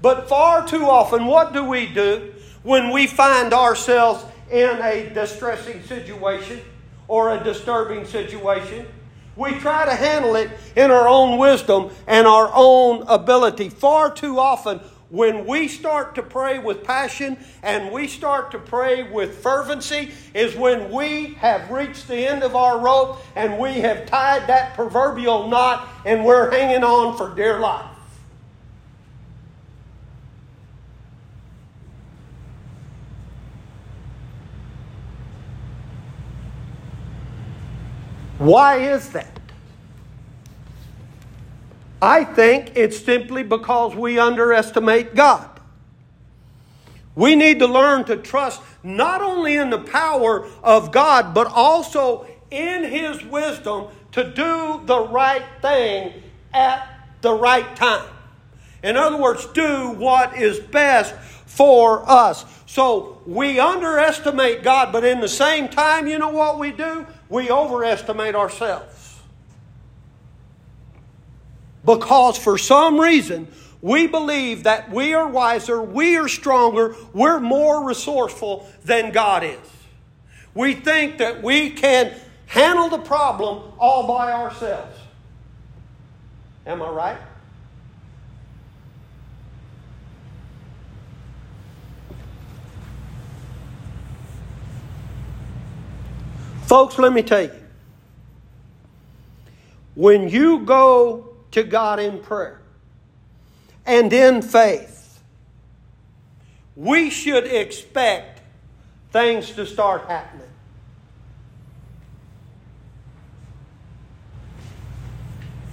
but 0.03 0.29
far 0.29 0.69
too 0.69 0.85
often, 0.85 1.25
what 1.25 1.55
do 1.55 1.65
we 1.65 1.87
do 1.87 2.35
when 2.63 2.91
we 2.91 3.07
find 3.07 3.55
ourselves 3.55 4.23
in 4.51 4.77
a 4.83 5.09
distressing 5.15 5.83
situation 5.85 6.61
or 7.09 7.35
a 7.35 7.43
disturbing 7.43 8.05
situation? 8.05 8.87
We 9.37 9.53
try 9.59 9.87
to 9.87 9.95
handle 9.95 10.37
it 10.37 10.51
in 10.77 10.91
our 10.91 11.09
own 11.09 11.39
wisdom 11.39 11.91
and 12.07 12.27
our 12.27 12.51
own 12.55 13.05
ability. 13.09 13.71
Far 13.71 14.13
too 14.13 14.39
often, 14.39 14.81
when 15.09 15.47
we 15.47 15.69
start 15.69 16.15
to 16.15 16.23
pray 16.23 16.59
with 16.59 16.85
passion 16.85 17.37
and 17.63 17.93
we 17.93 18.09
start 18.09 18.51
to 18.53 18.59
pray 18.59 19.11
with 19.11 19.43
fervency, 19.43 20.11
is 20.33 20.57
when 20.57 20.91
we 20.91 21.35
have 21.35 21.71
reached 21.71 22.09
the 22.09 22.27
end 22.27 22.43
of 22.43 22.57
our 22.57 22.79
rope 22.79 23.21
and 23.37 23.59
we 23.59 23.81
have 23.81 24.07
tied 24.07 24.47
that 24.49 24.75
proverbial 24.75 25.49
knot 25.49 25.87
and 26.07 26.25
we're 26.25 26.51
hanging 26.51 26.83
on 26.83 27.17
for 27.17 27.35
dear 27.35 27.61
life. 27.61 27.92
Why 38.43 38.79
is 38.79 39.11
that? 39.11 39.39
I 42.01 42.25
think 42.25 42.73
it's 42.75 42.99
simply 42.99 43.45
because 43.45 43.95
we 43.95 44.19
underestimate 44.19 45.15
God. 45.15 45.49
We 47.15 47.37
need 47.37 47.61
to 47.61 47.69
learn 47.69 48.05
to 48.07 48.17
trust 48.17 48.61
not 48.83 49.23
only 49.23 49.55
in 49.55 49.71
the 49.71 49.79
power 49.79 50.49
of 50.65 50.91
God, 50.91 51.35
but 51.35 51.47
also 51.47 52.27
in 52.51 52.83
His 52.83 53.23
wisdom 53.23 53.87
to 54.11 54.25
do 54.25 54.81
the 54.87 55.07
right 55.07 55.45
thing 55.61 56.13
at 56.53 56.85
the 57.21 57.33
right 57.33 57.77
time. 57.77 58.09
In 58.83 58.97
other 58.97 59.19
words, 59.19 59.47
do 59.55 59.91
what 59.91 60.37
is 60.37 60.59
best 60.59 61.15
for 61.47 62.03
us. 62.11 62.45
So 62.67 63.21
we 63.25 63.61
underestimate 63.61 64.65
God, 64.65 64.91
but 64.91 65.05
in 65.05 65.21
the 65.21 65.29
same 65.29 65.69
time, 65.69 66.09
you 66.09 66.19
know 66.19 66.31
what 66.31 66.59
we 66.59 66.73
do? 66.73 67.07
We 67.33 67.51
overestimate 67.51 68.35
ourselves. 68.35 69.19
Because 71.83 72.37
for 72.37 72.59
some 72.59 73.01
reason, 73.01 73.49
we 73.81 74.07
believe 74.07 74.65
that 74.65 74.91
we 74.91 75.15
are 75.15 75.27
wiser, 75.27 75.83
we 75.83 76.19
are 76.19 76.29
stronger, 76.29 76.95
we're 77.15 77.41
more 77.41 77.89
resourceful 77.89 78.71
than 78.85 79.13
God 79.13 79.45
is. 79.45 79.59
We 80.55 80.75
think 80.75 81.19
that 81.19 81.43
we 81.43 81.71
can 81.71 82.13
handle 82.49 82.91
the 82.91 82.99
problem 82.99 83.73
all 83.79 84.07
by 84.07 84.31
ourselves. 84.31 84.99
Am 86.67 86.83
I 86.83 86.91
right? 86.91 87.19
Folks, 96.73 96.99
let 96.99 97.13
me 97.13 97.21
tell 97.21 97.43
you. 97.43 97.53
When 99.95 100.31
you 100.31 100.61
go 100.61 101.37
to 101.51 101.65
God 101.65 102.01
in 102.01 102.19
prayer 102.19 102.63
and 103.85 104.11
in 104.11 104.41
faith, 104.41 105.21
we 106.75 107.11
should 107.11 107.45
expect 107.45 108.41
things 109.11 109.51
to 109.51 109.67
start 109.67 110.07
happening. 110.09 110.49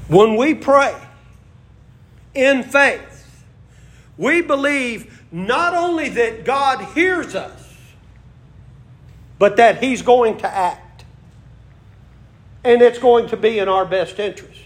When 0.09 0.35
we 0.35 0.53
pray 0.53 1.01
in 2.33 2.61
faith, 2.63 3.45
we 4.17 4.41
believe 4.41 5.23
not 5.31 5.73
only 5.73 6.09
that 6.09 6.43
God 6.43 6.93
hears 6.93 7.35
us, 7.35 7.73
but 9.37 9.55
that 9.55 9.81
He's 9.81 10.01
going 10.01 10.39
to 10.39 10.53
act. 10.53 10.87
And 12.69 12.83
it's 12.83 12.99
going 12.99 13.29
to 13.29 13.35
be 13.35 13.57
in 13.57 13.67
our 13.67 13.83
best 13.83 14.19
interest. 14.19 14.61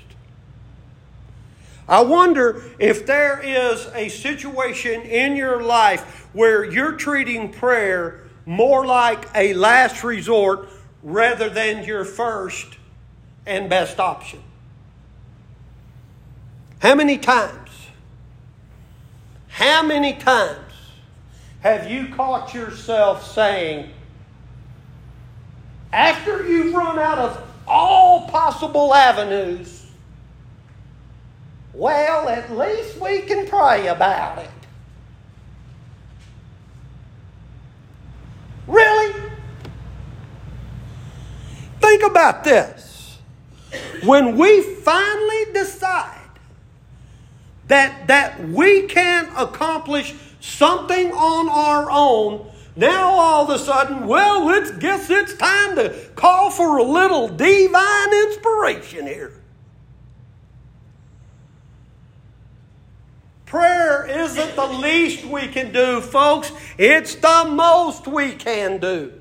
I 1.87 2.01
wonder 2.01 2.61
if 2.77 3.05
there 3.05 3.39
is 3.41 3.87
a 3.95 4.09
situation 4.09 5.03
in 5.03 5.37
your 5.37 5.63
life 5.63 6.27
where 6.33 6.65
you're 6.65 6.97
treating 6.97 7.53
prayer 7.53 8.19
more 8.45 8.85
like 8.85 9.29
a 9.33 9.53
last 9.53 10.03
resort 10.03 10.67
rather 11.01 11.49
than 11.49 11.85
your 11.85 12.03
first 12.03 12.77
and 13.45 13.69
best 13.69 14.01
option. 14.01 14.43
How 16.79 16.95
many 16.95 17.17
times? 17.17 17.69
How 19.47 19.81
many 19.81 20.11
times 20.11 20.73
have 21.61 21.89
you 21.89 22.13
caught 22.13 22.53
yourself 22.53 23.31
saying, 23.31 23.91
after 25.93 26.45
you've 26.45 26.73
run 26.73 26.99
out 26.99 27.17
of 27.17 27.52
all 27.67 28.27
possible 28.27 28.93
avenues, 28.93 29.85
well, 31.73 32.29
at 32.29 32.55
least 32.55 32.99
we 32.99 33.21
can 33.21 33.47
pray 33.47 33.87
about 33.87 34.37
it. 34.39 34.49
Really? 38.67 39.13
Think 41.81 42.03
about 42.03 42.43
this. 42.43 43.17
When 44.03 44.37
we 44.37 44.61
finally 44.61 45.45
decide 45.53 46.19
that, 47.67 48.07
that 48.07 48.47
we 48.49 48.83
can 48.83 49.29
accomplish 49.35 50.13
something 50.39 51.11
on 51.11 51.49
our 51.49 51.89
own, 51.89 52.52
now 52.75 53.13
all 53.13 53.43
of 53.43 53.49
a 53.49 53.59
sudden, 53.59 54.07
well, 54.07 54.45
let's 54.45 54.71
guess 54.71 55.09
it's 55.09 55.35
time 55.35 55.75
to 55.75 55.89
call 56.15 56.49
for 56.49 56.77
a 56.77 56.83
little 56.83 57.27
divine 57.27 58.13
inspiration 58.25 59.05
here. 59.05 59.33
Prayer 63.45 64.07
isn't 64.07 64.55
the 64.55 64.65
least 64.65 65.25
we 65.25 65.47
can 65.47 65.71
do, 65.71 66.01
folks. 66.01 66.51
It's 66.79 67.13
the 67.13 67.45
most 67.47 68.07
we 68.07 68.31
can 68.33 68.79
do. 68.79 69.13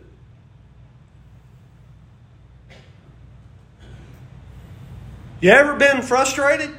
You 5.43 5.51
ever 5.51 5.75
been 5.75 6.01
frustrated? 6.01 6.71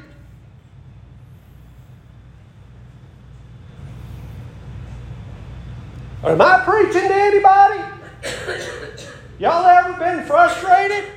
Am 6.23 6.41
I 6.41 6.63
preaching 6.63 7.09
to 7.09 7.13
anybody? 7.13 7.83
Y'all 9.39 9.65
ever 9.65 9.93
been 9.99 10.25
frustrated? 10.25 11.11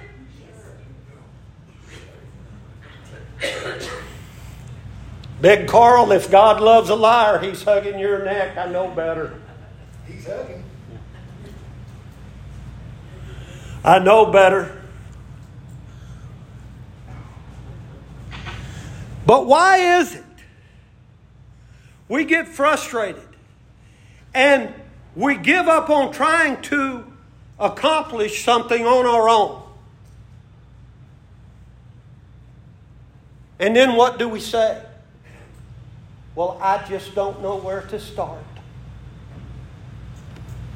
Big 5.40 5.68
Carl, 5.68 6.10
if 6.10 6.28
God 6.28 6.60
loves 6.60 6.90
a 6.90 6.96
liar, 6.96 7.38
he's 7.38 7.62
hugging 7.62 8.00
your 8.00 8.24
neck. 8.24 8.56
I 8.56 8.66
know 8.66 8.88
better. 8.88 9.40
He's 10.08 10.26
hugging. 10.26 10.64
I 13.84 14.00
know 14.00 14.26
better. 14.26 14.82
But 19.24 19.46
why 19.46 20.00
is 20.00 20.16
it 20.16 20.24
we 22.08 22.24
get 22.24 22.48
frustrated 22.48 23.22
and 24.34 24.72
we 25.16 25.36
give 25.36 25.66
up 25.66 25.88
on 25.88 26.12
trying 26.12 26.60
to 26.62 27.04
accomplish 27.58 28.44
something 28.44 28.86
on 28.86 29.06
our 29.06 29.28
own? 29.28 29.62
And 33.58 33.74
then 33.74 33.96
what 33.96 34.18
do 34.18 34.28
we 34.28 34.40
say? 34.40 34.82
Well, 36.34 36.58
I 36.60 36.84
just 36.86 37.14
don't 37.14 37.40
know 37.40 37.56
where 37.56 37.80
to 37.80 37.98
start. 37.98 38.44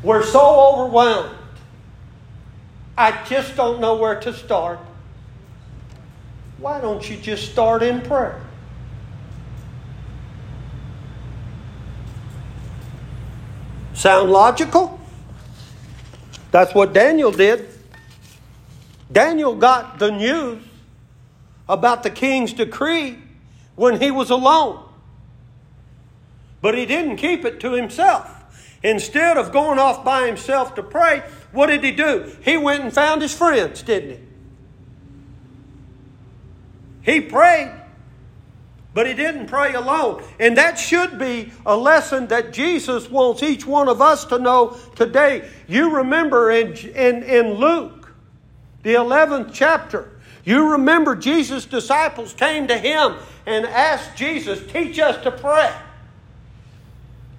We're 0.02 0.24
so 0.24 0.72
overwhelmed. 0.72 1.36
I 2.96 3.22
just 3.24 3.54
don't 3.56 3.80
know 3.80 3.96
where 3.96 4.18
to 4.20 4.32
start. 4.32 4.78
Why 6.56 6.80
don't 6.80 7.08
you 7.08 7.18
just 7.18 7.52
start 7.52 7.82
in 7.82 8.00
prayer? 8.00 8.40
Sound 14.00 14.32
logical? 14.32 14.98
That's 16.52 16.74
what 16.74 16.94
Daniel 16.94 17.30
did. 17.30 17.68
Daniel 19.12 19.54
got 19.54 19.98
the 19.98 20.10
news 20.10 20.62
about 21.68 22.02
the 22.02 22.08
king's 22.08 22.54
decree 22.54 23.18
when 23.76 24.00
he 24.00 24.10
was 24.10 24.30
alone. 24.30 24.82
But 26.62 26.78
he 26.78 26.86
didn't 26.86 27.16
keep 27.16 27.44
it 27.44 27.60
to 27.60 27.74
himself. 27.74 28.34
Instead 28.82 29.36
of 29.36 29.52
going 29.52 29.78
off 29.78 30.02
by 30.02 30.26
himself 30.26 30.74
to 30.76 30.82
pray, 30.82 31.22
what 31.52 31.66
did 31.66 31.84
he 31.84 31.90
do? 31.90 32.34
He 32.42 32.56
went 32.56 32.82
and 32.82 32.90
found 32.90 33.20
his 33.20 33.34
friends, 33.34 33.82
didn't 33.82 34.18
he? 37.02 37.12
He 37.12 37.20
prayed, 37.20 37.79
but 38.92 39.06
he 39.06 39.14
didn't 39.14 39.46
pray 39.46 39.74
alone. 39.74 40.22
And 40.38 40.56
that 40.56 40.78
should 40.78 41.18
be 41.18 41.52
a 41.64 41.76
lesson 41.76 42.26
that 42.28 42.52
Jesus 42.52 43.08
wants 43.08 43.42
each 43.42 43.64
one 43.64 43.88
of 43.88 44.00
us 44.00 44.24
to 44.26 44.38
know 44.38 44.76
today. 44.96 45.48
You 45.68 45.96
remember 45.96 46.50
in, 46.50 46.76
in, 46.76 47.22
in 47.22 47.54
Luke, 47.54 48.12
the 48.82 48.94
11th 48.94 49.50
chapter, 49.52 50.10
you 50.44 50.72
remember 50.72 51.14
Jesus' 51.14 51.66
disciples 51.66 52.32
came 52.32 52.66
to 52.68 52.78
him 52.78 53.14
and 53.46 53.66
asked 53.66 54.16
Jesus, 54.16 54.60
Teach 54.72 54.98
us 54.98 55.22
to 55.22 55.30
pray. 55.30 55.72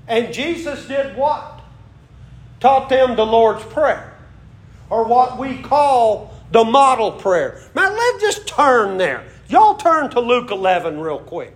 And 0.07 0.33
Jesus 0.33 0.85
did 0.87 1.15
what? 1.17 1.61
Taught 2.59 2.89
them 2.89 3.15
the 3.15 3.25
Lord's 3.25 3.63
Prayer, 3.65 4.13
or 4.89 5.05
what 5.05 5.39
we 5.39 5.57
call 5.57 6.33
the 6.51 6.63
model 6.63 7.13
prayer. 7.13 7.61
Now, 7.73 7.91
let's 7.91 8.21
just 8.21 8.47
turn 8.47 8.97
there. 8.97 9.25
Y'all 9.51 9.75
turn 9.75 10.09
to 10.11 10.21
Luke 10.21 10.49
11 10.49 10.97
real 10.97 11.19
quick. 11.19 11.53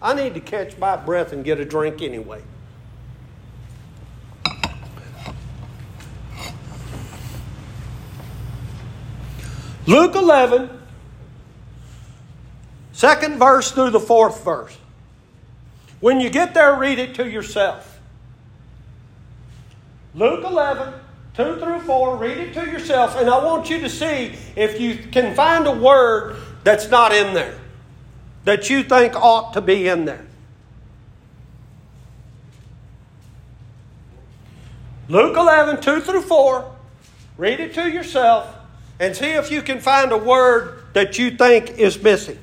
I 0.00 0.14
need 0.14 0.32
to 0.32 0.40
catch 0.40 0.78
my 0.78 0.96
breath 0.96 1.34
and 1.34 1.44
get 1.44 1.60
a 1.60 1.64
drink 1.66 2.00
anyway. 2.00 2.42
Luke 9.86 10.14
11, 10.14 10.70
second 12.92 13.38
verse 13.38 13.70
through 13.70 13.90
the 13.90 14.00
fourth 14.00 14.42
verse. 14.42 14.76
When 16.00 16.18
you 16.18 16.30
get 16.30 16.54
there, 16.54 16.76
read 16.76 16.98
it 16.98 17.14
to 17.16 17.28
yourself. 17.28 18.00
Luke 20.14 20.44
11, 20.44 20.94
2 21.38 21.60
through 21.60 21.78
4, 21.78 22.16
read 22.16 22.36
it 22.36 22.54
to 22.54 22.66
yourself, 22.66 23.16
and 23.16 23.30
I 23.30 23.44
want 23.44 23.70
you 23.70 23.78
to 23.82 23.88
see 23.88 24.34
if 24.56 24.80
you 24.80 24.96
can 24.96 25.36
find 25.36 25.68
a 25.68 25.72
word 25.72 26.36
that's 26.64 26.90
not 26.90 27.14
in 27.14 27.32
there 27.32 27.56
that 28.44 28.68
you 28.68 28.82
think 28.82 29.14
ought 29.14 29.52
to 29.52 29.60
be 29.60 29.86
in 29.86 30.04
there? 30.04 30.26
Luke 35.08 35.36
11, 35.36 35.80
2 35.80 36.00
through 36.00 36.22
4. 36.22 36.74
Read 37.36 37.60
it 37.60 37.72
to 37.74 37.88
yourself 37.88 38.52
and 38.98 39.14
see 39.14 39.30
if 39.30 39.52
you 39.52 39.62
can 39.62 39.78
find 39.78 40.10
a 40.10 40.18
word 40.18 40.82
that 40.94 41.18
you 41.20 41.30
think 41.30 41.70
is 41.78 42.02
missing. 42.02 42.40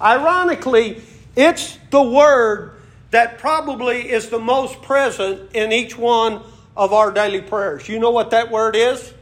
Ironically, 0.00 1.02
it's 1.36 1.78
the 1.90 2.02
word 2.02 2.80
that 3.12 3.38
probably 3.38 4.10
is 4.10 4.28
the 4.28 4.40
most 4.40 4.82
present 4.82 5.52
in 5.54 5.70
each 5.70 5.96
one 5.96 6.42
of 6.76 6.92
our 6.92 7.10
daily 7.10 7.40
prayers. 7.40 7.88
You 7.88 7.98
know 7.98 8.10
what 8.10 8.30
that 8.30 8.50
word 8.50 8.76
is? 8.76 9.12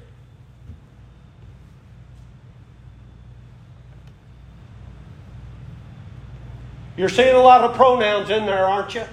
You're 6.97 7.09
seeing 7.09 7.35
a 7.35 7.41
lot 7.41 7.63
of 7.63 7.75
pronouns 7.75 8.31
in 8.31 8.47
there, 8.47 8.67
aren't 8.67 8.95
you? 8.95 9.05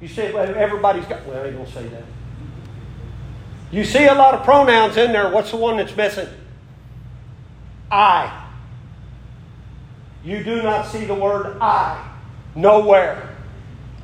You 0.00 0.08
see, 0.08 0.22
everybody's 0.22 1.04
got, 1.04 1.24
well, 1.26 1.44
I 1.44 1.50
don't 1.50 1.68
say 1.68 1.86
that. 1.88 2.04
You 3.70 3.84
see 3.84 4.06
a 4.06 4.14
lot 4.14 4.34
of 4.34 4.44
pronouns 4.44 4.96
in 4.96 5.12
there. 5.12 5.30
What's 5.30 5.50
the 5.50 5.58
one 5.58 5.76
that's 5.76 5.94
missing? 5.94 6.28
I. 7.90 8.46
You 10.24 10.42
do 10.42 10.62
not 10.62 10.86
see 10.86 11.04
the 11.04 11.14
word 11.14 11.58
I 11.60 12.10
nowhere 12.54 13.36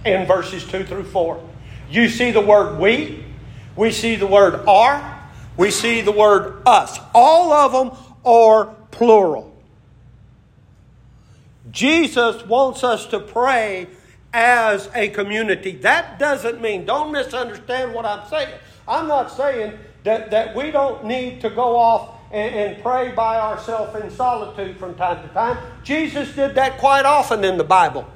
in 0.05 0.27
verses 0.27 0.65
2 0.67 0.85
through 0.85 1.05
4. 1.05 1.43
You 1.91 2.09
see 2.09 2.31
the 2.31 2.41
word 2.41 2.79
we, 2.79 3.24
we 3.77 3.91
see 3.91 4.17
the 4.17 4.27
word 4.27 4.55
our, 4.67 5.23
we 5.57 5.71
see 5.71 6.01
the 6.01 6.13
word 6.13 6.63
us. 6.67 6.99
All 7.15 7.53
of 7.53 7.73
them 7.73 7.99
are 8.25 8.75
plural. 8.91 9.55
Jesus 11.71 12.45
wants 12.47 12.85
us 12.85 13.07
to 13.07 13.19
pray 13.19 13.89
as 14.33 14.89
a 14.95 15.09
community. 15.09 15.73
That 15.73 16.19
doesn't 16.19 16.61
mean, 16.61 16.85
don't 16.87 17.13
misunderstand 17.13 17.95
what 17.95 18.05
I'm 18.05 18.29
saying. 18.29 18.55
I'm 18.87 19.09
not 19.09 19.31
saying 19.31 19.79
that, 20.05 20.31
that 20.31 20.55
we 20.55 20.71
don't 20.71 21.05
need 21.05 21.41
to 21.41 21.51
go 21.51 21.77
off 21.77 22.21
and, 22.33 22.55
and 22.55 22.83
pray 22.83 23.13
by 23.13 23.39
ourselves 23.39 24.01
in 24.01 24.11
solitude 24.11 24.77
from 24.77 24.95
time 24.97 25.27
to 25.27 25.33
time. 25.35 25.57
Jesus 25.83 26.33
did 26.35 26.55
that 26.57 26.79
quite 26.79 27.05
often 27.05 27.45
in 27.45 27.57
the 27.57 27.65
Bible. 27.65 28.07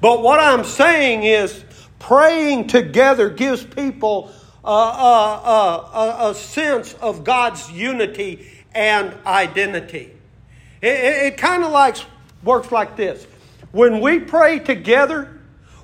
But 0.00 0.22
what 0.22 0.40
I'm 0.40 0.64
saying 0.64 1.22
is, 1.22 1.64
praying 1.98 2.66
together 2.66 3.30
gives 3.30 3.64
people 3.64 4.32
a, 4.64 6.34
sense 6.36 6.94
of 6.94 7.24
God's 7.24 7.70
unity 7.70 8.48
and 8.74 9.14
identity. 9.26 10.10
It, 10.80 10.86
it, 10.86 11.22
it 11.26 11.36
kind 11.36 11.64
of 11.64 11.72
like 11.72 11.96
works 12.42 12.70
like 12.72 12.96
this. 12.96 13.26
When 13.72 14.00
we 14.00 14.20
pray 14.20 14.58
together, 14.58 15.40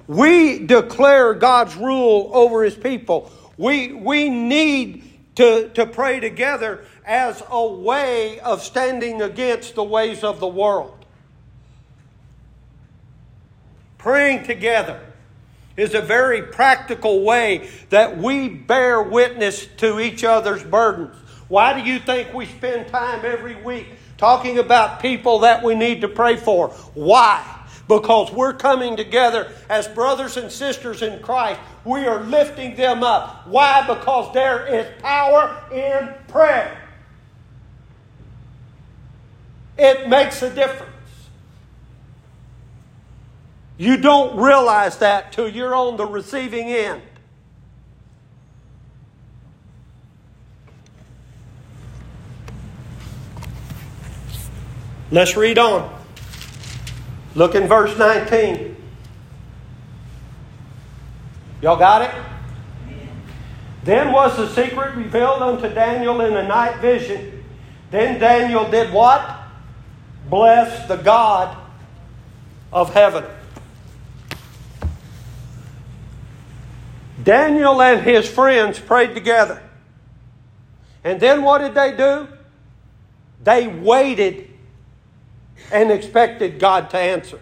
we 0.07 0.59
declare 0.59 1.35
God's 1.35 1.77
rule 1.77 2.31
over 2.33 2.65
His 2.65 2.75
people. 2.75 3.31
We, 3.57 3.93
we 3.93 4.29
need 4.29 5.05
to, 5.37 5.69
to 5.71 5.87
pray 5.87 6.21
together 6.21 6.85
as 7.05 7.43
a 7.51 7.67
way 7.67 8.39
of 8.41 8.63
standing 8.63 9.23
against 9.23 9.75
the 9.75 9.85
ways 9.85 10.23
of 10.23 10.41
the 10.41 10.49
world. 10.49 10.95
Praying 13.97 14.45
together 14.45 15.08
is 15.79 15.95
a 15.95 16.03
very 16.03 16.43
practical 16.43 17.23
way 17.23 17.71
that 17.89 18.19
we 18.19 18.49
bear 18.49 19.03
witness 19.03 19.67
to 19.79 20.01
each 20.01 20.25
other's 20.25 20.63
burdens. 20.63 21.15
Why 21.49 21.81
do 21.81 21.89
you 21.89 21.99
think 21.99 22.35
we 22.35 22.45
spend 22.45 22.89
time 22.89 23.25
every 23.25 23.55
week 23.63 23.87
talking 24.19 24.59
about 24.59 25.01
people 25.01 25.39
that 25.41 25.63
we 25.63 25.75
need 25.75 26.03
to 26.03 26.09
pray 26.09 26.37
for? 26.37 26.69
Why? 26.93 27.55
because 27.89 28.31
we're 28.31 28.53
coming 28.53 28.97
together 28.97 29.51
as 29.69 29.89
brothers 29.89 30.37
and 30.37 30.53
sisters 30.53 31.01
in 31.01 31.21
Christ. 31.21 31.59
We 31.85 32.07
are 32.07 32.23
lifting 32.23 32.77
them 32.77 33.03
up. 33.03 33.47
Why? 33.47 33.81
Because 33.87 34.33
there 34.35 34.67
is 34.67 34.87
power 35.01 35.59
in 35.73 36.11
prayer. 36.29 36.87
It 39.79 40.09
makes 40.09 40.43
a 40.43 40.55
difference. 40.55 40.93
You 43.79 43.97
don't 43.97 44.37
realize 44.37 44.99
that 44.99 45.33
till 45.33 45.49
you're 45.49 45.75
on 45.75 45.97
the 45.97 46.05
receiving 46.05 46.67
end. 46.67 47.01
Let's 55.13 55.37
read 55.37 55.59
on. 55.59 55.97
Look 57.37 57.55
in 57.55 57.69
verse 57.69 57.97
19. 57.97 58.77
Y'all 61.63 61.77
got 61.77 62.03
it? 62.03 62.11
Then 63.85 64.13
was 64.13 64.37
the 64.37 64.49
secret 64.49 64.97
revealed 64.97 65.41
unto 65.41 65.73
Daniel 65.73 66.21
in 66.21 66.37
a 66.37 66.47
night 66.47 66.79
vision. 66.81 67.45
Then 67.91 68.19
Daniel 68.21 68.69
did 68.69 68.93
what? 68.93 69.39
Bless 70.29 70.87
the 70.89 70.97
God 70.97 71.57
of 72.73 72.93
heaven. 72.93 73.25
Daniel 77.23 77.81
and 77.83 78.03
his 78.03 78.29
friends 78.29 78.79
prayed 78.79 79.15
together. 79.15 79.63
And 81.05 81.21
then 81.21 81.43
what 81.43 81.59
did 81.59 81.75
they 81.75 81.97
do? 81.97 82.29
They 83.43 83.67
waited 83.67 84.51
and 85.73 85.91
expected 85.91 86.59
God 86.59 86.91
to 86.91 86.99
answer. 86.99 87.41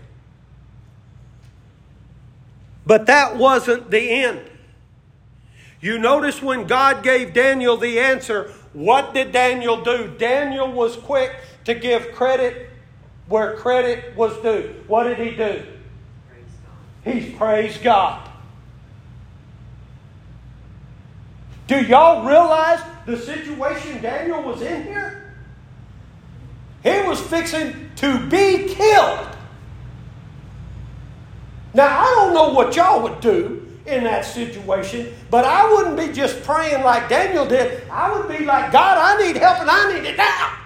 But 2.86 3.06
that 3.06 3.36
wasn't 3.36 3.90
the 3.90 4.10
end. 4.10 4.42
You 5.80 5.98
notice 5.98 6.40
when 6.40 6.66
God 6.66 7.02
gave 7.02 7.34
Daniel 7.34 7.76
the 7.76 7.98
answer, 7.98 8.52
what 8.72 9.12
did 9.12 9.32
Daniel 9.32 9.82
do? 9.82 10.14
Daniel 10.18 10.70
was 10.72 10.96
quick 10.96 11.36
to 11.64 11.74
give 11.74 12.12
credit 12.12 12.70
where 13.28 13.56
credit 13.56 14.16
was 14.16 14.36
due. 14.42 14.74
What 14.86 15.04
did 15.04 15.18
he 15.18 15.36
do? 15.36 15.64
He 17.04 17.32
praised 17.32 17.82
God. 17.82 18.30
Do 21.66 21.80
y'all 21.80 22.26
realize 22.26 22.80
the 23.06 23.16
situation 23.16 24.00
Daniel 24.00 24.42
was 24.42 24.62
in 24.62 24.84
here? 24.84 25.34
He 26.82 27.00
was 27.02 27.20
fixing 27.20 27.90
to 27.96 28.26
be 28.28 28.68
killed. 28.68 29.28
Now, 31.74 32.00
I 32.00 32.04
don't 32.16 32.34
know 32.34 32.52
what 32.52 32.76
y'all 32.76 33.02
would 33.02 33.20
do 33.20 33.66
in 33.86 34.04
that 34.04 34.24
situation, 34.24 35.12
but 35.30 35.44
I 35.44 35.72
wouldn't 35.72 35.96
be 35.96 36.12
just 36.12 36.42
praying 36.42 36.84
like 36.84 37.08
Daniel 37.08 37.46
did. 37.46 37.82
I 37.90 38.16
would 38.16 38.28
be 38.28 38.44
like, 38.44 38.72
God, 38.72 38.98
I 38.98 39.26
need 39.26 39.36
help 39.36 39.60
and 39.60 39.70
I 39.70 39.92
need 39.92 40.08
it 40.08 40.16
now. 40.16 40.56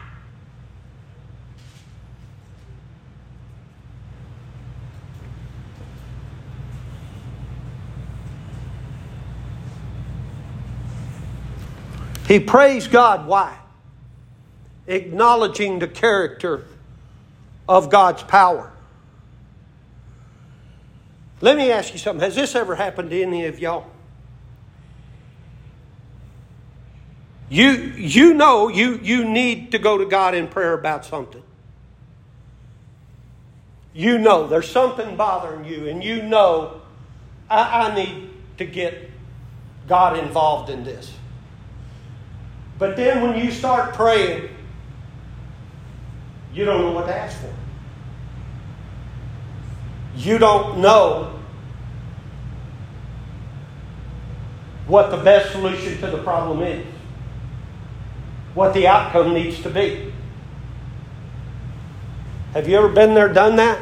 He 12.30 12.40
praised 12.40 12.90
God. 12.90 13.26
Why? 13.26 13.60
acknowledging 14.90 15.78
the 15.78 15.88
character 15.88 16.66
of 17.68 17.90
God's 17.90 18.22
power. 18.24 18.72
Let 21.40 21.56
me 21.56 21.70
ask 21.70 21.92
you 21.92 21.98
something. 21.98 22.22
Has 22.22 22.34
this 22.34 22.54
ever 22.54 22.74
happened 22.74 23.10
to 23.10 23.22
any 23.22 23.46
of 23.46 23.58
y'all? 23.60 23.86
You, 27.48 27.70
you 27.70 28.34
know 28.34 28.68
you, 28.68 29.00
you 29.02 29.24
need 29.24 29.72
to 29.72 29.78
go 29.78 29.98
to 29.98 30.06
God 30.06 30.34
in 30.34 30.48
prayer 30.48 30.74
about 30.74 31.04
something. 31.04 31.42
You 33.92 34.18
know 34.18 34.46
there's 34.46 34.70
something 34.70 35.16
bothering 35.16 35.64
you, 35.64 35.88
and 35.88 36.04
you 36.04 36.22
know 36.22 36.80
I, 37.48 37.88
I 37.88 37.94
need 37.94 38.30
to 38.58 38.64
get 38.64 39.10
God 39.88 40.16
involved 40.16 40.70
in 40.70 40.84
this. 40.84 41.12
But 42.80 42.96
then 42.96 43.20
when 43.22 43.38
you 43.38 43.52
start 43.52 43.92
praying, 43.92 44.48
you 46.54 46.64
don't 46.64 46.80
know 46.80 46.92
what 46.92 47.06
to 47.06 47.14
ask 47.14 47.38
for. 47.38 47.52
You 50.16 50.38
don't 50.38 50.78
know 50.78 51.38
what 54.86 55.10
the 55.10 55.18
best 55.18 55.52
solution 55.52 56.00
to 56.00 56.06
the 56.06 56.22
problem 56.22 56.62
is, 56.62 56.86
what 58.54 58.72
the 58.72 58.86
outcome 58.86 59.34
needs 59.34 59.62
to 59.62 59.68
be. 59.68 60.10
Have 62.54 62.66
you 62.66 62.78
ever 62.78 62.88
been 62.88 63.12
there, 63.12 63.28
done 63.28 63.56
that? 63.56 63.78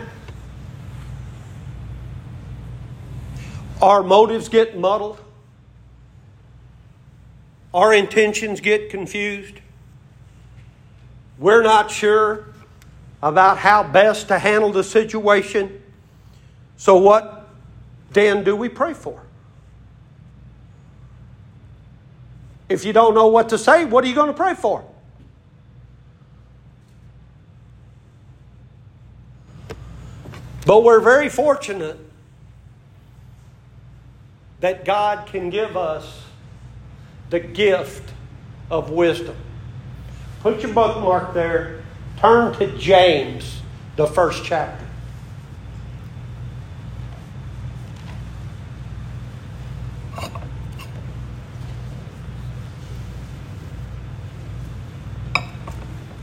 Our 3.80 4.02
motives 4.02 4.48
get 4.48 4.76
muddled. 4.76 5.20
Our 7.72 7.92
intentions 7.92 8.60
get 8.60 8.90
confused. 8.90 9.60
We're 11.38 11.62
not 11.62 11.90
sure 11.90 12.46
about 13.22 13.58
how 13.58 13.82
best 13.82 14.28
to 14.28 14.38
handle 14.38 14.72
the 14.72 14.84
situation. 14.84 15.82
So, 16.76 16.96
what 16.96 17.48
then 18.10 18.44
do 18.44 18.56
we 18.56 18.68
pray 18.68 18.94
for? 18.94 19.22
If 22.68 22.84
you 22.84 22.92
don't 22.92 23.14
know 23.14 23.28
what 23.28 23.48
to 23.50 23.58
say, 23.58 23.84
what 23.84 24.04
are 24.04 24.08
you 24.08 24.14
going 24.14 24.28
to 24.28 24.34
pray 24.34 24.54
for? 24.54 24.84
But 30.66 30.84
we're 30.84 31.00
very 31.00 31.30
fortunate 31.30 31.98
that 34.60 34.84
God 34.84 35.26
can 35.26 35.48
give 35.48 35.78
us 35.78 36.27
the 37.30 37.40
gift 37.40 38.12
of 38.70 38.90
wisdom. 38.90 39.36
Put 40.40 40.62
your 40.62 40.72
bookmark 40.72 41.34
there. 41.34 41.82
Turn 42.18 42.54
to 42.58 42.76
James, 42.78 43.60
the 43.96 44.06
first 44.06 44.44
chapter. 44.44 44.84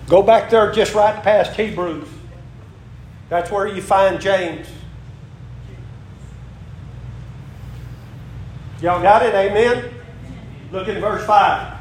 Go 0.07 0.21
back 0.21 0.49
there 0.51 0.71
just 0.71 0.93
right 0.93 1.21
past 1.23 1.55
Hebrews. 1.55 2.07
That's 3.29 3.49
where 3.49 3.67
you 3.67 3.81
find 3.81 4.21
James. 4.21 4.67
Y'all 8.81 9.01
got 9.01 9.25
it? 9.25 9.33
Amen? 9.33 9.94
Look 10.71 10.87
at 10.87 10.99
verse 10.99 11.25
5. 11.25 11.77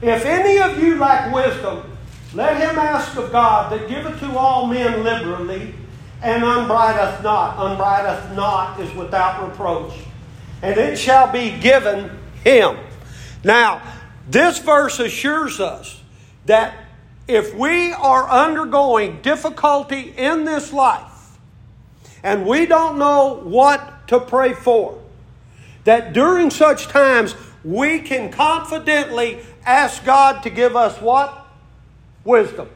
If 0.00 0.24
any 0.24 0.58
of 0.58 0.82
you 0.82 0.96
lack 0.96 1.34
wisdom, 1.34 1.96
let 2.34 2.56
him 2.56 2.78
ask 2.78 3.16
of 3.16 3.32
God 3.32 3.72
that 3.72 3.88
giveth 3.88 4.20
to 4.20 4.36
all 4.36 4.66
men 4.66 5.02
liberally 5.02 5.74
and 6.22 6.44
upbraideth 6.44 7.22
not. 7.22 7.56
Upbraideth 7.58 8.36
not 8.36 8.78
is 8.80 8.92
without 8.94 9.48
reproach. 9.48 9.92
And 10.62 10.76
it 10.78 10.98
shall 10.98 11.32
be 11.32 11.50
given 11.58 12.10
him. 12.44 12.76
Now, 13.44 13.82
this 14.28 14.58
verse 14.58 14.98
assures 14.98 15.60
us 15.60 16.02
that 16.46 16.74
if 17.26 17.54
we 17.54 17.92
are 17.92 18.28
undergoing 18.28 19.20
difficulty 19.22 20.14
in 20.16 20.44
this 20.44 20.72
life 20.72 21.38
and 22.22 22.46
we 22.46 22.66
don't 22.66 22.98
know 22.98 23.40
what 23.44 24.08
to 24.08 24.18
pray 24.18 24.52
for, 24.54 25.00
that 25.84 26.12
during 26.12 26.50
such 26.50 26.88
times 26.88 27.34
we 27.64 28.00
can 28.00 28.30
confidently 28.30 29.40
ask 29.64 30.04
God 30.04 30.42
to 30.42 30.50
give 30.50 30.76
us 30.76 31.00
what? 31.00 31.46
Wisdom. 32.24 32.68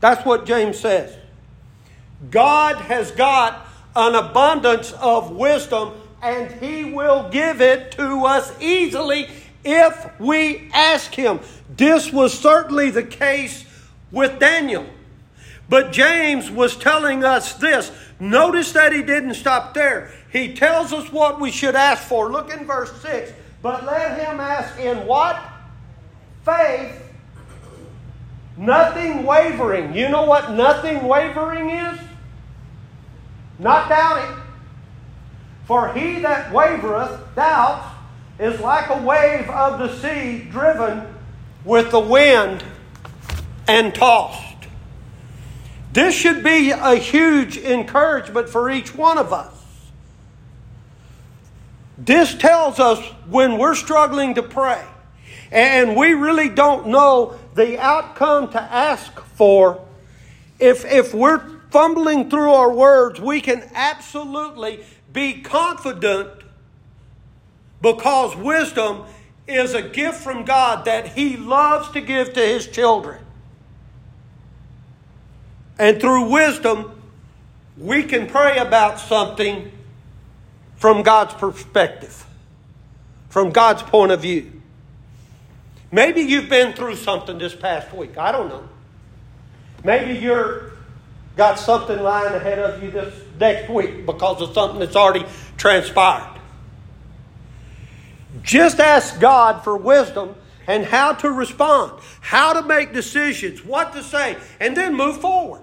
That's 0.00 0.24
what 0.24 0.46
James 0.46 0.78
says. 0.78 1.16
God 2.30 2.76
has 2.76 3.10
got 3.10 3.66
an 3.96 4.14
abundance 4.14 4.92
of 4.92 5.30
wisdom 5.30 5.92
and 6.22 6.50
He 6.62 6.84
will 6.84 7.28
give 7.30 7.60
it 7.60 7.92
to 7.92 8.24
us 8.24 8.52
easily 8.60 9.28
if 9.64 10.20
we 10.20 10.70
ask 10.72 11.14
Him. 11.14 11.40
This 11.76 12.12
was 12.12 12.38
certainly 12.38 12.90
the 12.90 13.02
case 13.02 13.64
with 14.10 14.38
Daniel. 14.38 14.86
But 15.68 15.92
James 15.92 16.50
was 16.50 16.76
telling 16.76 17.24
us 17.24 17.54
this. 17.54 17.90
Notice 18.20 18.72
that 18.72 18.92
he 18.92 19.02
didn't 19.02 19.34
stop 19.34 19.74
there. 19.74 20.10
He 20.30 20.54
tells 20.54 20.92
us 20.92 21.10
what 21.10 21.40
we 21.40 21.50
should 21.50 21.74
ask 21.74 22.02
for. 22.02 22.30
Look 22.30 22.52
in 22.52 22.66
verse 22.66 22.92
6. 23.02 23.32
But 23.64 23.86
let 23.86 24.20
him 24.20 24.40
ask 24.40 24.78
in 24.78 25.06
what? 25.06 25.42
Faith, 26.44 27.00
nothing 28.58 29.24
wavering. 29.24 29.94
You 29.94 30.10
know 30.10 30.24
what 30.24 30.50
nothing 30.50 31.04
wavering 31.04 31.70
is? 31.70 31.98
Not 33.58 33.88
doubting. 33.88 34.36
For 35.64 35.94
he 35.94 36.18
that 36.18 36.52
wavereth, 36.52 37.34
doubts, 37.34 37.86
is 38.38 38.60
like 38.60 38.90
a 38.90 39.02
wave 39.02 39.48
of 39.48 39.78
the 39.78 39.96
sea 39.96 40.46
driven 40.50 41.06
with 41.64 41.90
the 41.90 42.00
wind 42.00 42.62
and 43.66 43.94
tossed. 43.94 44.66
This 45.94 46.14
should 46.14 46.44
be 46.44 46.70
a 46.70 46.96
huge 46.96 47.56
encouragement 47.56 48.50
for 48.50 48.70
each 48.70 48.94
one 48.94 49.16
of 49.16 49.32
us. 49.32 49.53
This 51.96 52.34
tells 52.34 52.80
us 52.80 52.98
when 53.28 53.58
we're 53.58 53.74
struggling 53.74 54.34
to 54.34 54.42
pray 54.42 54.84
and 55.52 55.96
we 55.96 56.14
really 56.14 56.48
don't 56.48 56.88
know 56.88 57.38
the 57.54 57.78
outcome 57.78 58.50
to 58.50 58.60
ask 58.60 59.20
for, 59.20 59.84
if, 60.58 60.84
if 60.84 61.14
we're 61.14 61.60
fumbling 61.70 62.28
through 62.28 62.50
our 62.50 62.72
words, 62.72 63.20
we 63.20 63.40
can 63.40 63.68
absolutely 63.74 64.84
be 65.12 65.40
confident 65.40 66.28
because 67.80 68.34
wisdom 68.36 69.04
is 69.46 69.74
a 69.74 69.82
gift 69.82 70.20
from 70.22 70.44
God 70.44 70.86
that 70.86 71.08
He 71.08 71.36
loves 71.36 71.90
to 71.92 72.00
give 72.00 72.32
to 72.32 72.40
His 72.40 72.66
children. 72.66 73.24
And 75.78 76.00
through 76.00 76.30
wisdom, 76.30 77.00
we 77.76 78.04
can 78.04 78.26
pray 78.26 78.58
about 78.58 78.98
something 78.98 79.70
from 80.76 81.02
God's 81.02 81.34
perspective, 81.34 82.26
from 83.28 83.50
God's 83.50 83.82
point 83.82 84.12
of 84.12 84.20
view. 84.20 84.60
Maybe 85.90 86.22
you've 86.22 86.48
been 86.48 86.72
through 86.72 86.96
something 86.96 87.38
this 87.38 87.54
past 87.54 87.92
week. 87.94 88.18
I 88.18 88.32
don't 88.32 88.48
know. 88.48 88.68
Maybe 89.84 90.18
you're 90.18 90.72
got 91.36 91.58
something 91.58 91.98
lying 92.00 92.34
ahead 92.34 92.58
of 92.58 92.82
you 92.82 92.90
this 92.90 93.14
next 93.38 93.68
week 93.68 94.06
because 94.06 94.40
of 94.40 94.54
something 94.54 94.80
that's 94.80 94.96
already 94.96 95.26
transpired. 95.56 96.40
Just 98.42 98.80
ask 98.80 99.20
God 99.20 99.62
for 99.64 99.76
wisdom 99.76 100.34
and 100.66 100.84
how 100.84 101.12
to 101.12 101.30
respond, 101.30 102.00
how 102.20 102.52
to 102.54 102.66
make 102.66 102.92
decisions, 102.92 103.64
what 103.64 103.92
to 103.92 104.02
say, 104.02 104.36
and 104.60 104.76
then 104.76 104.94
move 104.94 105.20
forward. 105.20 105.62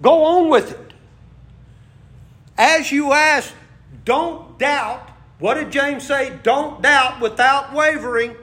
Go 0.00 0.24
on 0.24 0.48
with 0.48 0.72
it. 0.72 0.91
As 2.62 2.92
you 2.92 3.12
ask, 3.12 3.52
don't 4.04 4.56
doubt. 4.56 5.10
What 5.40 5.54
did 5.54 5.72
James 5.72 6.06
say? 6.06 6.38
Don't 6.44 6.80
doubt 6.80 7.20
without 7.20 7.72
wavering, 7.72 8.36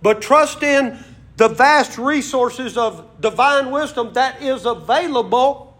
but 0.00 0.22
trust 0.22 0.62
in 0.62 0.96
the 1.38 1.48
vast 1.48 1.98
resources 1.98 2.78
of 2.78 3.20
divine 3.20 3.72
wisdom 3.72 4.12
that 4.12 4.40
is 4.40 4.64
available, 4.64 5.76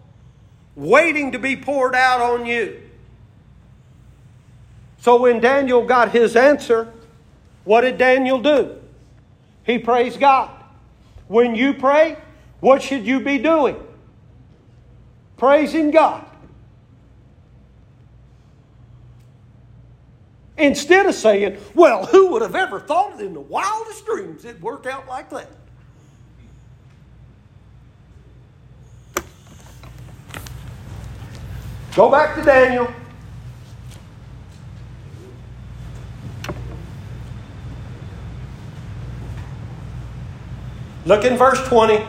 waiting 0.75 1.31
to 1.31 1.39
be 1.39 1.55
poured 1.55 1.95
out 1.95 2.19
on 2.19 2.45
you. 2.45 2.81
So 4.97 5.21
when 5.21 5.39
Daniel 5.39 5.85
got 5.85 6.11
his 6.11 6.35
answer, 6.35 6.91
what 7.63 7.81
did 7.81 7.97
Daniel 7.97 8.41
do? 8.41 8.75
He 9.65 9.79
praised 9.79 10.19
God. 10.19 10.51
When 11.29 11.55
you 11.55 11.75
pray, 11.75 12.17
what 12.59 12.81
should 12.81 13.07
you 13.07 13.21
be 13.21 13.37
doing? 13.37 13.77
Praising 15.37 15.91
God. 15.91 16.25
Instead 20.57 21.07
of 21.07 21.15
saying, 21.15 21.57
well, 21.73 22.05
who 22.05 22.27
would 22.27 22.41
have 22.41 22.55
ever 22.55 22.79
thought 22.79 23.19
it 23.19 23.25
in 23.25 23.33
the 23.33 23.39
wildest 23.39 24.05
dreams 24.05 24.45
it'd 24.45 24.61
work 24.61 24.85
out 24.85 25.07
like 25.07 25.29
that? 25.31 25.49
Go 31.95 32.09
back 32.09 32.35
to 32.35 32.43
Daniel. 32.43 32.91
Look 41.05 41.25
in 41.25 41.37
verse 41.37 41.61
20. 41.67 42.03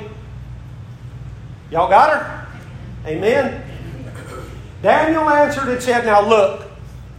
Y'all 1.70 1.88
got 1.88 2.10
her? 2.10 2.46
Amen. 3.06 3.62
Daniel 4.82 5.28
answered 5.28 5.68
and 5.68 5.82
said, 5.82 6.06
Now 6.06 6.26
look, 6.26 6.63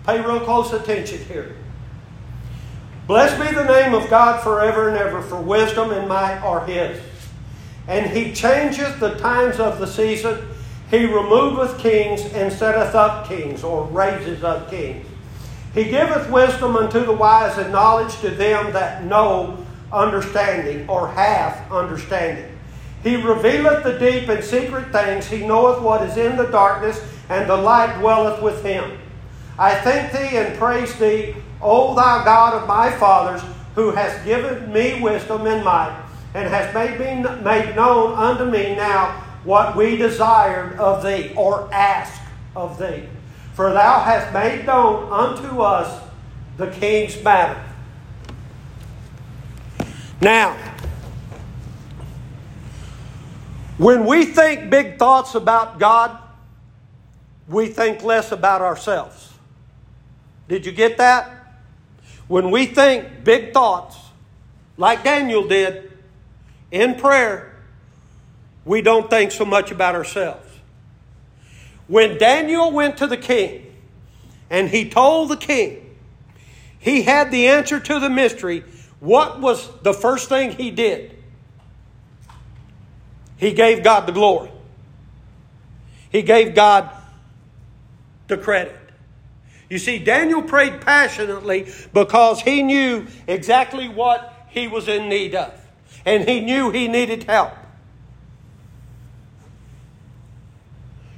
pay 0.06 0.22
real 0.22 0.40
close 0.40 0.72
attention 0.74 1.24
here. 1.26 1.56
Blessed 3.08 3.40
be 3.40 3.54
the 3.54 3.66
name 3.66 3.94
of 3.94 4.10
God 4.10 4.42
forever 4.42 4.90
and 4.90 4.98
ever, 4.98 5.22
for 5.22 5.40
wisdom 5.40 5.92
and 5.92 6.08
might 6.08 6.40
are 6.40 6.66
His. 6.66 7.02
And 7.88 8.10
He 8.10 8.34
changeth 8.34 9.00
the 9.00 9.16
times 9.16 9.60
of 9.60 9.80
the 9.80 9.88
season. 9.88 10.48
He 10.90 11.06
removeth 11.06 11.78
kings 11.80 12.22
and 12.34 12.52
setteth 12.52 12.96
up 12.96 13.28
kings, 13.28 13.64
or 13.64 13.86
raises 13.86 14.44
up 14.44 14.70
kings. 14.70 15.06
He 15.74 15.84
giveth 15.84 16.30
wisdom 16.30 16.76
unto 16.78 17.06
the 17.06 17.12
wise 17.12 17.58
and 17.58 17.72
knowledge 17.72 18.18
to 18.22 18.30
them 18.30 18.72
that 18.74 19.04
know 19.04 19.66
understanding 19.92 20.90
or 20.90 21.10
have 21.10 21.72
understanding. 21.72 22.52
He 23.04 23.18
revealeth 23.18 23.84
the 23.84 24.00
deep 24.00 24.30
and 24.30 24.44
secret 24.44 24.92
things. 24.92 25.28
He 25.28 25.46
knoweth 25.46 25.82
what 25.82 26.02
is 26.02 26.18
in 26.18 26.38
the 26.38 26.48
darkness, 26.48 27.04
and 27.30 27.48
the 27.48 27.58
light 27.58 28.00
dwelleth 28.00 28.42
with 28.42 28.64
him. 28.64 28.98
I 29.58 29.76
thank 29.76 30.12
thee 30.12 30.38
and 30.38 30.58
praise 30.58 30.98
thee, 31.00 31.36
O 31.62 31.96
thou 31.96 32.24
God 32.26 32.54
of 32.62 32.68
my 32.68 32.92
fathers, 32.92 33.42
who 33.76 33.92
hast 33.92 34.26
given 34.26 34.72
me 34.72 35.02
wisdom 35.02 35.48
and 35.48 35.64
might, 35.64 35.98
and 36.34 36.50
hast 36.50 36.74
made, 36.74 37.00
me, 37.00 37.24
made 37.42 37.76
known 37.76 38.14
unto 38.14 38.46
me 38.46 38.76
now 38.76 39.22
what 39.44 39.76
we 39.76 39.96
desired 39.96 40.78
of 40.80 41.04
thee, 41.04 41.32
or 41.36 41.72
asked 41.74 42.22
of 42.56 42.78
thee. 42.78 43.08
For 43.54 43.72
thou 43.72 44.02
hast 44.02 44.34
made 44.34 44.66
known 44.66 45.12
unto 45.12 45.62
us 45.62 46.04
the 46.58 46.68
king's 46.72 47.22
matter. 47.24 47.62
Now, 50.22 50.58
when 53.78 54.06
we 54.06 54.26
think 54.26 54.70
big 54.70 54.98
thoughts 54.98 55.36
about 55.36 55.80
God, 55.80 56.18
we 57.48 57.68
think 57.68 58.04
less 58.04 58.32
about 58.32 58.62
ourselves. 58.62 59.35
Did 60.48 60.66
you 60.66 60.72
get 60.72 60.98
that? 60.98 61.32
When 62.28 62.52
we 62.52 62.66
think 62.66 63.24
big 63.24 63.54
thoughts, 63.54 63.98
like 64.78 65.04
Daniel 65.04 65.48
did 65.48 65.92
in 66.72 66.96
prayer, 66.96 67.56
we 68.64 68.82
don't 68.82 69.10
think 69.10 69.32
so 69.32 69.46
much 69.46 69.72
about 69.72 69.96
ourselves. 69.96 70.42
When 71.88 72.18
Daniel 72.18 72.72
went 72.72 72.98
to 72.98 73.08
the 73.08 73.18
king 73.18 73.76
and 74.50 74.70
he 74.70 74.90
told 74.90 75.30
the 75.30 75.38
king 75.38 75.96
he 76.80 77.04
had 77.04 77.32
the 77.32 77.48
answer 77.48 77.80
to 77.80 78.00
the 78.00 78.10
mystery, 78.10 78.64
what 79.00 79.40
was 79.40 79.70
the 79.82 79.94
first 79.94 80.30
thing 80.30 80.52
he 80.52 80.72
did? 80.72 81.16
He 83.38 83.54
gave 83.54 83.84
God 83.84 84.08
the 84.08 84.12
glory. 84.12 84.52
He 86.10 86.22
gave 86.22 86.56
God 86.56 86.90
the 88.28 88.38
credit. 88.38 88.85
You 89.70 89.80
see, 89.80 90.00
Daniel 90.00 90.42
prayed 90.42 90.82
passionately 90.82 91.72
because 91.94 92.42
he 92.42 92.62
knew 92.62 93.08
exactly 93.28 93.90
what 93.90 94.48
he 94.50 94.68
was 94.68 94.88
in 94.88 95.10
need 95.10 95.34
of. 95.36 95.54
And 96.06 96.28
he 96.28 96.40
knew 96.40 96.72
he 96.72 96.88
needed 96.88 97.24
help. 97.24 97.54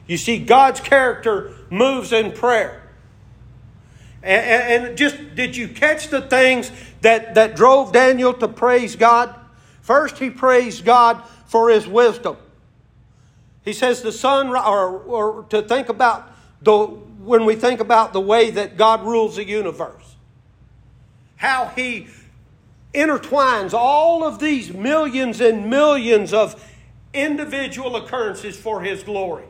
You 0.07 0.17
see, 0.17 0.39
God's 0.39 0.79
character 0.79 1.53
moves 1.69 2.13
in 2.13 2.31
prayer. 2.31 2.81
And, 4.23 4.85
and, 4.85 4.97
just 4.97 5.35
did 5.35 5.55
you 5.55 5.67
catch 5.67 6.07
the 6.07 6.21
things 6.21 6.71
that, 7.01 7.35
that 7.35 7.55
drove 7.55 7.91
Daniel 7.91 8.33
to 8.33 8.47
praise 8.47 8.95
God? 8.95 9.35
First, 9.81 10.17
he 10.17 10.29
praised 10.29 10.83
God 10.83 11.23
for 11.45 11.69
his 11.69 11.87
wisdom. 11.87 12.37
He 13.63 13.73
says 13.73 14.01
the 14.01 14.11
sun, 14.11 14.49
or, 14.49 14.97
or 14.99 15.43
to 15.49 15.61
think 15.61 15.89
about 15.89 16.31
the, 16.61 16.97
when 17.27 17.43
we 17.45 17.55
think 17.55 17.81
about 17.81 18.13
the 18.13 18.21
way 18.21 18.49
that 18.51 18.77
God 18.77 19.03
rules 19.03 19.35
the 19.35 19.43
universe, 19.43 20.15
how 21.35 21.67
he 21.75 22.07
intertwines 22.93 23.73
all 23.73 24.23
of 24.23 24.39
these 24.39 24.71
millions 24.73 25.41
and 25.41 25.69
millions 25.69 26.33
of 26.33 26.63
individual 27.13 27.97
occurrences 27.97 28.57
for 28.57 28.81
his 28.81 29.03
glory. 29.03 29.43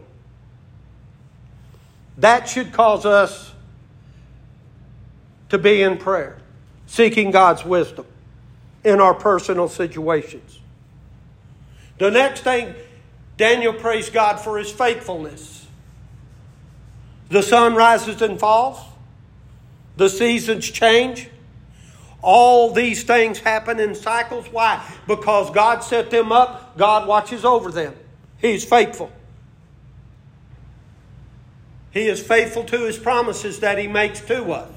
That 2.17 2.49
should 2.49 2.73
cause 2.73 3.05
us 3.05 3.53
to 5.49 5.59
be 5.59 5.83
in 5.83 5.97
prayer, 5.97 6.39
seeking 6.87 7.29
God's 7.29 7.63
wisdom 7.63 8.07
in 8.83 8.99
our 8.99 9.13
personal 9.13 9.69
situations. 9.69 10.59
The 11.99 12.09
next 12.09 12.41
thing, 12.41 12.73
Daniel 13.37 13.73
praised 13.73 14.13
God 14.13 14.39
for 14.39 14.57
his 14.57 14.71
faithfulness. 14.71 15.56
The 17.29 17.41
sun 17.41 17.75
rises 17.75 18.21
and 18.21 18.39
falls, 18.39 18.79
the 19.97 20.09
seasons 20.09 20.69
change. 20.69 21.29
All 22.21 22.73
these 22.73 23.03
things 23.03 23.39
happen 23.39 23.79
in 23.79 23.95
cycles. 23.95 24.47
Why? 24.51 24.83
Because 25.07 25.51
God 25.51 25.83
set 25.83 26.09
them 26.09 26.31
up, 26.31 26.77
God 26.77 27.07
watches 27.07 27.45
over 27.45 27.71
them. 27.71 27.95
He's 28.39 28.63
faithful. 28.63 29.11
He 31.91 32.07
is 32.07 32.21
faithful 32.21 32.63
to 32.65 32.85
his 32.85 32.97
promises 32.97 33.59
that 33.61 33.77
he 33.77 33.87
makes 33.87 34.21
to 34.21 34.51
us. 34.51 34.71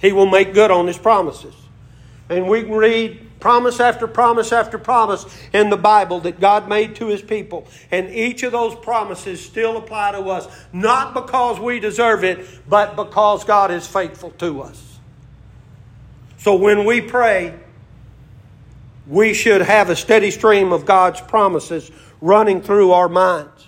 He 0.00 0.12
will 0.12 0.26
make 0.26 0.54
good 0.54 0.70
on 0.70 0.86
his 0.86 0.98
promises. 0.98 1.54
And 2.28 2.48
we 2.48 2.62
can 2.62 2.72
read 2.72 3.29
promise 3.40 3.80
after 3.80 4.06
promise 4.06 4.52
after 4.52 4.78
promise 4.78 5.26
in 5.52 5.70
the 5.70 5.76
Bible 5.76 6.20
that 6.20 6.38
God 6.38 6.68
made 6.68 6.96
to 6.96 7.06
his 7.06 7.22
people. 7.22 7.66
And 7.90 8.10
each 8.10 8.42
of 8.42 8.52
those 8.52 8.74
promises 8.74 9.44
still 9.44 9.76
apply 9.76 10.12
to 10.12 10.20
us, 10.28 10.46
not 10.72 11.14
because 11.14 11.58
we 11.58 11.80
deserve 11.80 12.22
it, 12.22 12.46
but 12.68 12.96
because 12.96 13.44
God 13.44 13.70
is 13.70 13.86
faithful 13.86 14.30
to 14.32 14.62
us. 14.62 14.98
So 16.38 16.54
when 16.56 16.84
we 16.84 17.00
pray, 17.00 17.58
we 19.06 19.34
should 19.34 19.62
have 19.62 19.90
a 19.90 19.96
steady 19.96 20.30
stream 20.30 20.72
of 20.72 20.86
God's 20.86 21.20
promises 21.20 21.90
running 22.20 22.62
through 22.62 22.92
our 22.92 23.08
minds. 23.08 23.66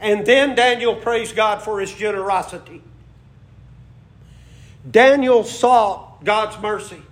And 0.00 0.24
then 0.24 0.54
Daniel 0.54 0.94
praised 0.94 1.36
God 1.36 1.62
for 1.62 1.80
his 1.80 1.92
generosity. 1.92 2.82
Daniel 4.88 5.44
sought 5.44 6.24
God's 6.24 6.60
mercy. 6.60 7.02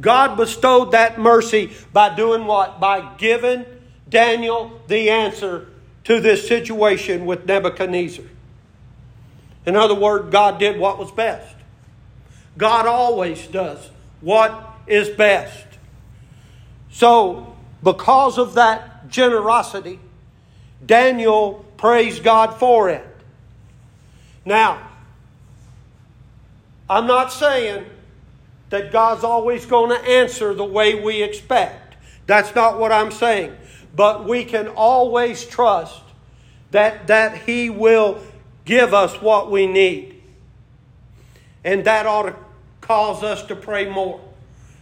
God 0.00 0.36
bestowed 0.36 0.92
that 0.92 1.18
mercy 1.18 1.72
by 1.92 2.14
doing 2.14 2.46
what? 2.46 2.80
By 2.80 3.14
giving 3.16 3.64
Daniel 4.08 4.80
the 4.88 5.10
answer 5.10 5.68
to 6.04 6.20
this 6.20 6.46
situation 6.46 7.26
with 7.26 7.46
Nebuchadnezzar. 7.46 8.24
In 9.66 9.76
other 9.76 9.94
words, 9.94 10.30
God 10.30 10.58
did 10.58 10.78
what 10.78 10.98
was 10.98 11.10
best. 11.10 11.54
God 12.58 12.86
always 12.86 13.46
does 13.46 13.90
what 14.20 14.76
is 14.86 15.08
best. 15.08 15.66
So, 16.90 17.56
because 17.82 18.38
of 18.38 18.54
that 18.54 19.08
generosity, 19.08 19.98
Daniel 20.84 21.64
praised 21.76 22.22
God 22.22 22.58
for 22.58 22.88
it. 22.90 23.04
Now, 24.44 24.90
I'm 26.88 27.06
not 27.06 27.32
saying 27.32 27.86
that 28.74 28.90
God's 28.90 29.22
always 29.22 29.66
going 29.66 29.90
to 29.90 30.04
answer 30.04 30.52
the 30.52 30.64
way 30.64 31.00
we 31.00 31.22
expect. 31.22 31.94
That's 32.26 32.56
not 32.56 32.80
what 32.80 32.90
I'm 32.90 33.12
saying. 33.12 33.54
But 33.94 34.26
we 34.26 34.44
can 34.44 34.66
always 34.66 35.44
trust 35.44 36.02
that, 36.72 37.06
that 37.06 37.38
He 37.42 37.70
will 37.70 38.18
give 38.64 38.92
us 38.92 39.22
what 39.22 39.48
we 39.48 39.68
need. 39.68 40.20
And 41.62 41.84
that 41.84 42.04
ought 42.04 42.24
to 42.24 42.34
cause 42.80 43.22
us 43.22 43.44
to 43.44 43.54
pray 43.54 43.88
more. 43.88 44.20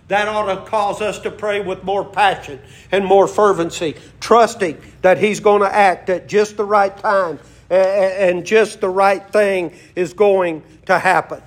That 0.08 0.26
ought 0.26 0.46
to 0.46 0.70
cause 0.70 1.02
us 1.02 1.18
to 1.18 1.30
pray 1.30 1.60
with 1.60 1.84
more 1.84 2.02
passion 2.02 2.60
and 2.90 3.04
more 3.04 3.28
fervency, 3.28 3.94
trusting 4.20 4.80
that 5.02 5.18
He's 5.18 5.38
going 5.38 5.60
to 5.60 5.70
act 5.70 6.08
at 6.08 6.30
just 6.30 6.56
the 6.56 6.64
right 6.64 6.96
time 6.96 7.38
and 7.68 8.46
just 8.46 8.80
the 8.80 8.88
right 8.88 9.30
thing 9.30 9.74
is 9.94 10.14
going 10.14 10.62
to 10.86 10.98
happen. 10.98 11.42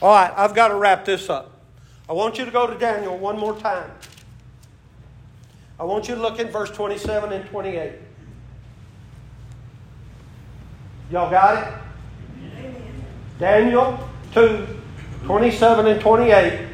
All 0.00 0.14
right, 0.14 0.32
I've 0.34 0.54
got 0.54 0.68
to 0.68 0.76
wrap 0.76 1.04
this 1.04 1.28
up. 1.28 1.53
I 2.08 2.12
want 2.12 2.38
you 2.38 2.44
to 2.44 2.50
go 2.50 2.66
to 2.66 2.78
Daniel 2.78 3.16
one 3.16 3.38
more 3.38 3.56
time. 3.58 3.90
I 5.80 5.84
want 5.84 6.08
you 6.08 6.14
to 6.14 6.20
look 6.20 6.38
in 6.38 6.48
verse 6.48 6.70
27 6.70 7.32
and 7.32 7.48
28. 7.48 7.92
Y'all 11.10 11.30
got 11.30 11.58
it? 11.58 11.74
Amen. 12.56 13.04
Daniel 13.38 14.08
2 14.32 14.66
27 15.24 15.86
and 15.86 16.00
28. 16.00 16.68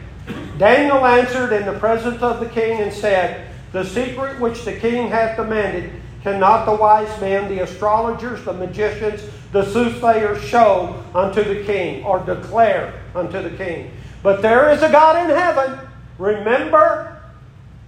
Daniel 0.59 1.07
answered 1.07 1.53
in 1.53 1.64
the 1.64 1.79
presence 1.79 2.21
of 2.21 2.40
the 2.40 2.49
king 2.49 2.81
and 2.81 2.93
said, 2.93 3.49
The 3.73 3.85
secret 3.85 4.40
which 4.40 4.64
the 4.64 4.77
king 4.77 5.09
hath 5.09 5.37
demanded 5.37 5.93
cannot 6.23 6.66
the 6.66 6.75
wise 6.75 7.21
men, 7.21 7.49
the 7.49 7.62
astrologers, 7.62 8.45
the 8.45 8.53
magicians, 8.53 9.23
the 9.53 9.64
soothsayers 9.64 10.43
show 10.43 11.03
unto 11.14 11.43
the 11.43 11.64
king 11.64 12.05
or 12.05 12.19
declare 12.19 13.01
unto 13.14 13.40
the 13.40 13.57
king. 13.57 13.93
But 14.22 14.42
there 14.42 14.70
is 14.70 14.83
a 14.83 14.90
God 14.90 15.31
in 15.31 15.37
heaven. 15.37 15.79
Remember, 16.18 17.21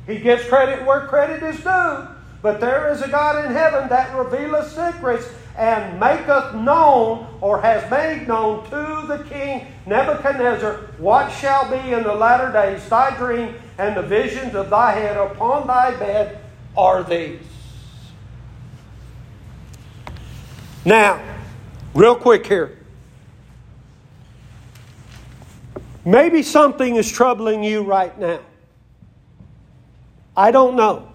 he 0.07 0.18
gives 0.18 0.45
credit 0.45 0.85
where 0.87 1.07
credit 1.07 1.43
is 1.43 1.62
due. 1.62 2.09
But 2.43 2.61
there 2.61 2.91
is 2.93 3.03
a 3.03 3.09
God 3.09 3.45
in 3.45 3.53
heaven 3.53 3.89
that 3.89 4.16
revealeth 4.16 4.68
secrets 4.68 5.28
and 5.57 6.01
maketh 6.01 6.55
known 6.55 7.26
or 7.41 7.61
has 7.61 7.89
made 7.91 8.26
known 8.26 8.64
to 8.64 9.07
the 9.07 9.24
king 9.28 9.66
Nebuchadnezzar 9.87 10.76
what 10.99 11.30
shall 11.30 11.70
be 11.70 11.93
in 11.93 12.03
the 12.03 12.14
latter 12.14 12.51
days. 12.51 12.89
Thy 12.89 13.16
dream 13.16 13.55
and 13.78 13.97
the 13.97 14.03
visions 14.03 14.55
of 14.55 14.70
thy 14.70 14.93
head 14.93 15.16
upon 15.16 15.66
thy 15.66 15.95
bed 15.97 16.39
are 16.76 17.05
these. 17.05 17.41
Now, 20.85 21.22
real 21.95 22.16
quick 22.16 22.47
here. 22.47 22.82
Maybe 26.05 26.43
something 26.43 26.97
is 26.97 27.11
troubling 27.11 27.63
you 27.63 27.83
right 27.83 28.19
now. 28.19 28.41
I 30.37 30.51
don't 30.51 30.77
know. 30.77 31.09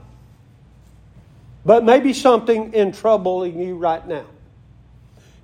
But 1.65 1.83
maybe 1.83 2.13
something 2.13 2.73
in 2.73 2.93
troubling 2.93 3.59
you 3.59 3.75
right 3.75 4.07
now. 4.07 4.25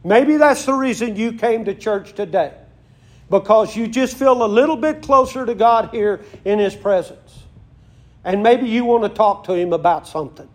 Maybe 0.03 0.37
that's 0.37 0.65
the 0.65 0.73
reason 0.73 1.15
you 1.15 1.33
came 1.33 1.65
to 1.65 1.75
church 1.75 2.13
today. 2.13 2.53
Because 3.29 3.75
you 3.75 3.87
just 3.87 4.15
feel 4.15 4.43
a 4.43 4.47
little 4.47 4.77
bit 4.77 5.01
closer 5.01 5.45
to 5.45 5.55
God 5.55 5.89
here 5.89 6.21
in 6.45 6.59
His 6.59 6.75
presence. 6.75 7.43
and 8.23 8.41
maybe 8.41 8.67
you 8.67 8.85
want 8.85 9.03
to 9.03 9.09
talk 9.09 9.45
to 9.45 9.53
him 9.53 9.73
about 9.73 10.07
something. 10.07 10.47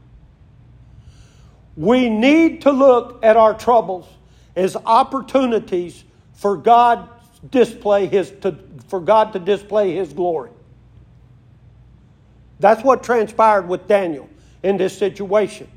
We 1.77 2.09
need 2.09 2.63
to 2.63 2.73
look 2.73 3.23
at 3.23 3.37
our 3.37 3.55
troubles 3.55 4.09
as 4.57 4.77
opportunities 4.77 6.03
for 6.33 6.57
God 6.57 7.09
display 7.51 8.07
his 8.07 8.31
to, 8.43 8.57
for 8.89 9.01
God 9.01 9.33
to 9.33 9.39
display 9.39 9.95
his 9.95 10.13
glory. 10.13 10.51
That's 12.61 12.83
what 12.83 13.03
transpired 13.03 13.69
with 13.69 13.87
Daniel 13.87 14.29
in 14.63 14.77
this 14.77 14.97
situation. 14.97 15.69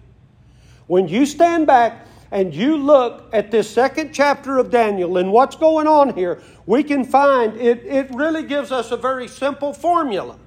When 0.87 1.07
you 1.07 1.25
stand 1.25 1.67
back 1.67 2.07
and 2.31 2.53
you 2.53 2.77
look 2.77 3.29
at 3.33 3.51
this 3.51 3.69
second 3.69 4.13
chapter 4.13 4.57
of 4.57 4.71
Daniel 4.71 5.17
and 5.17 5.31
what's 5.31 5.55
going 5.55 5.87
on 5.87 6.15
here, 6.15 6.41
we 6.65 6.83
can 6.83 7.05
find 7.05 7.55
it, 7.57 7.85
it 7.85 8.09
really 8.13 8.43
gives 8.43 8.71
us 8.71 8.91
a 8.91 8.97
very 8.97 9.27
simple 9.27 9.73
formula. 9.73 10.37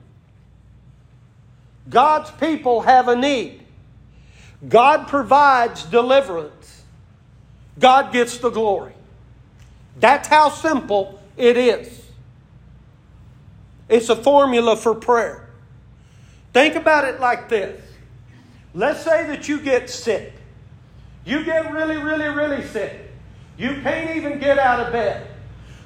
God's 1.89 2.31
people 2.33 2.81
have 2.81 3.09
a 3.09 3.17
need. 3.17 3.61
God 4.69 5.07
provides 5.09 5.85
deliverance. 5.85 6.83
God 7.79 8.12
gets 8.12 8.39
the 8.39 8.51
glory. 8.51 8.95
That's 9.99 10.28
how 10.28 10.51
simple 10.51 11.20
it 11.36 11.57
is. 11.57 12.03
It's 13.88 14.09
a 14.09 14.16
formula 14.16 14.76
for 14.76 14.95
prayer. 14.95 15.49
Think 16.53 16.74
about 16.74 17.05
it 17.05 17.20
like 17.20 17.49
this. 17.49 17.80
Let's 18.74 19.03
say 19.03 19.26
that 19.26 19.49
you 19.49 19.61
get 19.61 19.90
sick. 19.90 20.32
You 21.24 21.45
get 21.45 21.72
really, 21.72 21.97
really, 21.97 22.28
really 22.28 22.64
sick. 22.66 23.11
You 23.57 23.80
can't 23.82 24.16
even 24.16 24.38
get 24.38 24.59
out 24.59 24.80
of 24.80 24.92
bed. 24.92 25.28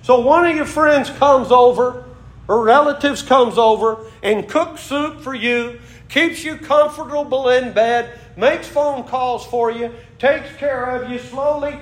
So 0.03 0.21
one 0.21 0.47
of 0.47 0.57
your 0.57 0.65
friends 0.65 1.11
comes 1.11 1.51
over, 1.51 2.05
or 2.49 2.65
relatives 2.65 3.23
comes 3.23 3.59
over, 3.59 4.07
and 4.23 4.49
cooks 4.49 4.81
soup 4.81 5.21
for 5.21 5.35
you, 5.35 5.81
keeps 6.09 6.45
you 6.45 6.57
comfortable 6.57 7.51
in 7.51 7.73
bed, 7.73 8.19
makes 8.37 8.67
phone 8.67 9.05
calls 9.05 9.45
for 9.45 9.71
you, 9.71 9.93
takes 10.19 10.55
care 10.57 10.97
of 10.97 11.11
you 11.11 11.19
slowly, 11.19 11.79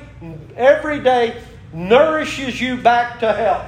every 0.57 0.99
day, 0.99 1.41
nourishes 1.77 2.61
you 2.61 2.79
back 2.79 3.21
to 3.21 3.33
health. 3.33 3.67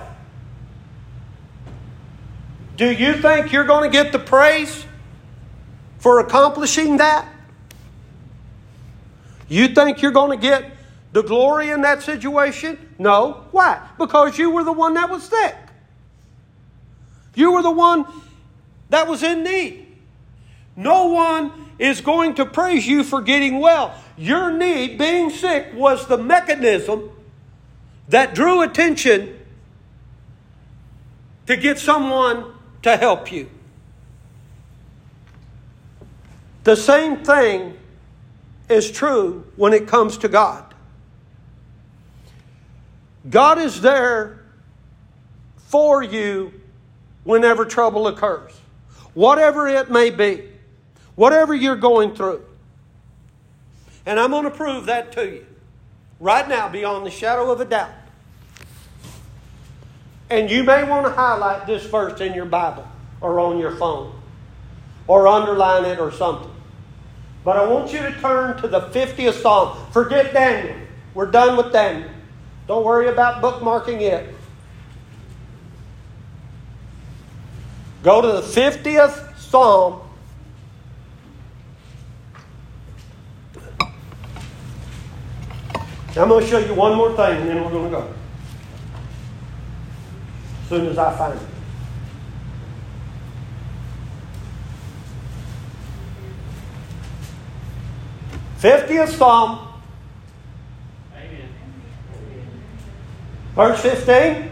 Do 2.77 2.91
you 2.91 3.15
think 3.15 3.53
you're 3.53 3.65
going 3.65 3.91
to 3.91 3.97
get 3.97 4.13
the 4.13 4.19
praise 4.19 4.87
for 5.99 6.21
accomplishing 6.21 6.97
that? 6.97 7.29
You 9.49 9.69
think 9.69 10.01
you're 10.01 10.13
going 10.13 10.39
to 10.39 10.41
get 10.41 10.73
the 11.13 11.23
glory 11.23 11.71
in 11.71 11.83
that 11.83 12.03
situation? 12.03 12.79
No. 12.99 13.45
Why? 13.51 13.87
Because 13.99 14.39
you 14.39 14.51
were 14.51 14.65
the 14.65 14.73
one 14.73 14.95
that 14.95 15.11
was 15.11 15.25
sick. 15.25 15.57
You 17.35 17.53
were 17.53 17.63
the 17.63 17.71
one 17.71 18.07
that 18.91 19.07
was 19.07 19.23
in 19.23 19.43
need. 19.43 19.87
No 20.77 21.07
one 21.07 21.53
is 21.79 22.01
going 22.01 22.37
to 22.37 22.47
praise 22.47 22.87
you 22.87 23.05
for 23.05 23.21
getting 23.21 23.61
well. 23.61 23.95
Your 24.17 24.51
need, 24.51 24.99
being 24.99 25.31
sick, 25.31 25.73
was 25.75 26.07
the 26.07 26.19
mechanism 26.19 27.11
that 28.09 28.35
drew 28.35 28.63
attention 28.63 29.39
to 31.47 31.57
get 31.57 31.79
someone 31.79 32.45
to 32.83 32.97
help 32.97 33.31
you. 33.31 33.49
The 36.65 36.77
same 36.77 37.25
thing 37.25 37.79
is 38.69 38.91
true 38.91 39.47
when 39.57 39.73
it 39.73 39.87
comes 39.87 40.19
to 40.19 40.29
God. 40.29 40.65
God 43.29 43.59
is 43.59 43.81
there 43.81 44.41
for 45.57 46.03
you 46.03 46.53
whenever 47.25 47.65
trouble 47.65 48.07
occurs, 48.07 48.53
whatever 49.15 49.69
it 49.69 49.91
may 49.91 50.11
be, 50.11 50.49
whatever 51.15 51.55
you're 51.55 51.77
going 51.77 52.15
through. 52.15 52.43
And 54.07 54.19
I'm 54.19 54.31
going 54.31 54.45
to 54.45 54.51
prove 54.51 54.87
that 54.87 55.13
to 55.13 55.27
you 55.27 55.47
right 56.21 56.49
now 56.49 56.69
beyond 56.69 57.07
the 57.07 57.11
shadow 57.11 57.51
of 57.51 57.61
a 57.61 57.65
doubt. 57.65 57.91
And 60.31 60.51
you 60.51 60.63
may 60.63 60.85
want 60.85 61.07
to 61.07 61.13
highlight 61.13 61.67
this 61.67 61.87
verse 61.87 62.21
in 62.21 62.35
your 62.35 62.45
Bible 62.45 62.87
or 63.21 63.41
on 63.41 63.59
your 63.59 63.77
phone 63.77 64.13
or 65.07 65.27
underline 65.27 65.85
it 65.85 65.99
or 65.99 66.13
something. 66.13 66.51
But 67.45 67.57
I 67.57 67.67
want 67.67 67.93
you 67.93 68.01
to 68.01 68.13
turn 68.21 68.61
to 68.61 68.69
the 68.69 68.81
50th 68.81 69.41
Psalm. 69.41 69.79
Forget 69.91 70.35
Daniel. 70.35 70.77
We're 71.15 71.31
done 71.31 71.57
with 71.57 71.73
Daniel. 71.73 72.11
Don't 72.67 72.85
worry 72.85 73.09
about 73.09 73.43
bookmarking 73.43 74.03
it. 74.03 74.35
Go 78.03 78.21
to 78.21 78.29
the 78.29 78.43
50th 78.43 79.39
Psalm. 79.39 80.03
I'm 86.19 86.29
going 86.29 86.43
to 86.43 86.51
show 86.51 86.59
you 86.59 86.75
one 86.75 86.97
more 86.97 87.15
thing 87.15 87.43
and 87.43 87.49
then 87.49 87.65
we're 87.65 87.71
going 87.71 87.85
to 87.85 87.91
go. 87.91 88.15
As 90.63 90.69
soon 90.69 90.87
as 90.87 90.99
I 90.99 91.17
find 91.17 91.39
it. 91.39 91.47
50th 98.59 99.17
Psalm, 99.17 99.69
Amen. 101.15 101.49
verse 103.55 103.81
15. 103.81 104.51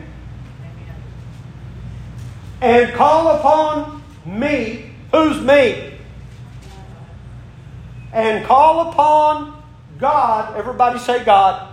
And 2.61 2.95
call 2.95 3.37
upon 3.37 4.03
me. 4.25 4.93
Who's 5.11 5.41
me? 5.41 5.95
And 8.13 8.45
call 8.47 8.91
upon 8.91 9.56
God. 9.99 10.57
Everybody 10.57 10.99
say 10.99 11.25
God. 11.25 11.73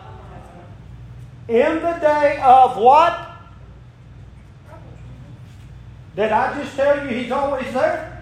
In 1.48 1.76
the 1.82 1.94
day 2.02 2.40
of 2.42 2.78
what? 2.78 3.30
Did 6.16 6.32
I 6.32 6.62
just 6.62 6.76
tell 6.76 7.04
you 7.04 7.22
he's 7.22 7.32
always 7.32 7.72
there? 7.74 8.22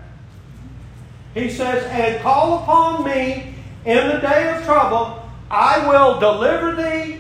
He 1.34 1.50
says, 1.50 1.86
and 1.86 2.22
call 2.22 2.64
upon 2.64 3.04
me 3.06 3.54
in 3.86 4.08
the 4.08 4.18
day 4.18 4.56
of 4.56 4.64
trouble, 4.64 5.30
I 5.50 5.88
will 5.88 6.20
deliver 6.20 6.76
thee, 6.76 7.20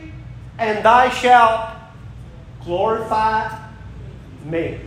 and 0.57 0.83
thou 0.83 1.09
shalt 1.09 1.69
glorify 2.63 3.57
me. 4.45 4.79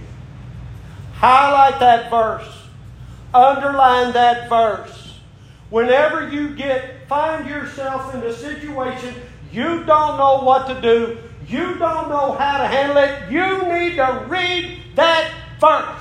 Highlight 1.14 1.80
that 1.80 2.10
verse. 2.10 2.48
Underline 3.32 4.12
that 4.12 4.48
verse. 4.48 5.18
Whenever 5.70 6.28
you 6.28 6.54
get 6.54 7.03
find 7.14 7.48
yourself 7.48 8.12
in 8.12 8.20
a 8.24 8.32
situation 8.32 9.14
you 9.52 9.84
don't 9.84 10.18
know 10.18 10.42
what 10.42 10.66
to 10.66 10.80
do, 10.80 11.16
you 11.46 11.76
don't 11.76 12.08
know 12.08 12.32
how 12.32 12.58
to 12.58 12.66
handle 12.66 12.96
it, 12.96 13.30
you 13.30 13.62
need 13.72 13.94
to 13.94 14.26
read 14.26 14.82
that 14.96 15.32
verse. 15.60 16.00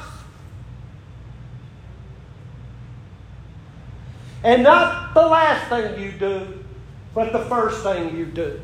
And 4.43 4.63
not 4.63 5.13
the 5.13 5.21
last 5.21 5.69
thing 5.69 6.01
you 6.01 6.13
do, 6.13 6.65
but 7.13 7.31
the 7.31 7.45
first 7.45 7.83
thing 7.83 8.17
you 8.17 8.25
do. 8.25 8.59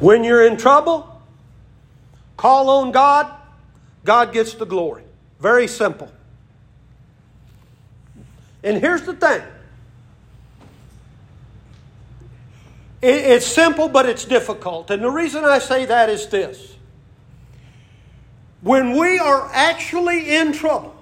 When 0.00 0.24
you're 0.24 0.44
in 0.44 0.56
trouble, 0.56 1.22
call 2.36 2.68
on 2.68 2.90
God, 2.90 3.32
God 4.04 4.32
gets 4.32 4.54
the 4.54 4.66
glory. 4.66 5.04
Very 5.40 5.66
simple. 5.66 6.10
And 8.62 8.78
here's 8.78 9.02
the 9.02 9.14
thing 9.14 9.42
it's 13.02 13.46
simple, 13.46 13.88
but 13.88 14.06
it's 14.06 14.26
difficult. 14.26 14.90
And 14.90 15.02
the 15.02 15.10
reason 15.10 15.42
I 15.44 15.58
say 15.58 15.86
that 15.86 16.10
is 16.10 16.26
this 16.28 16.76
when 18.60 18.98
we 18.98 19.18
are 19.18 19.48
actually 19.52 20.36
in 20.36 20.52
trouble, 20.52 20.94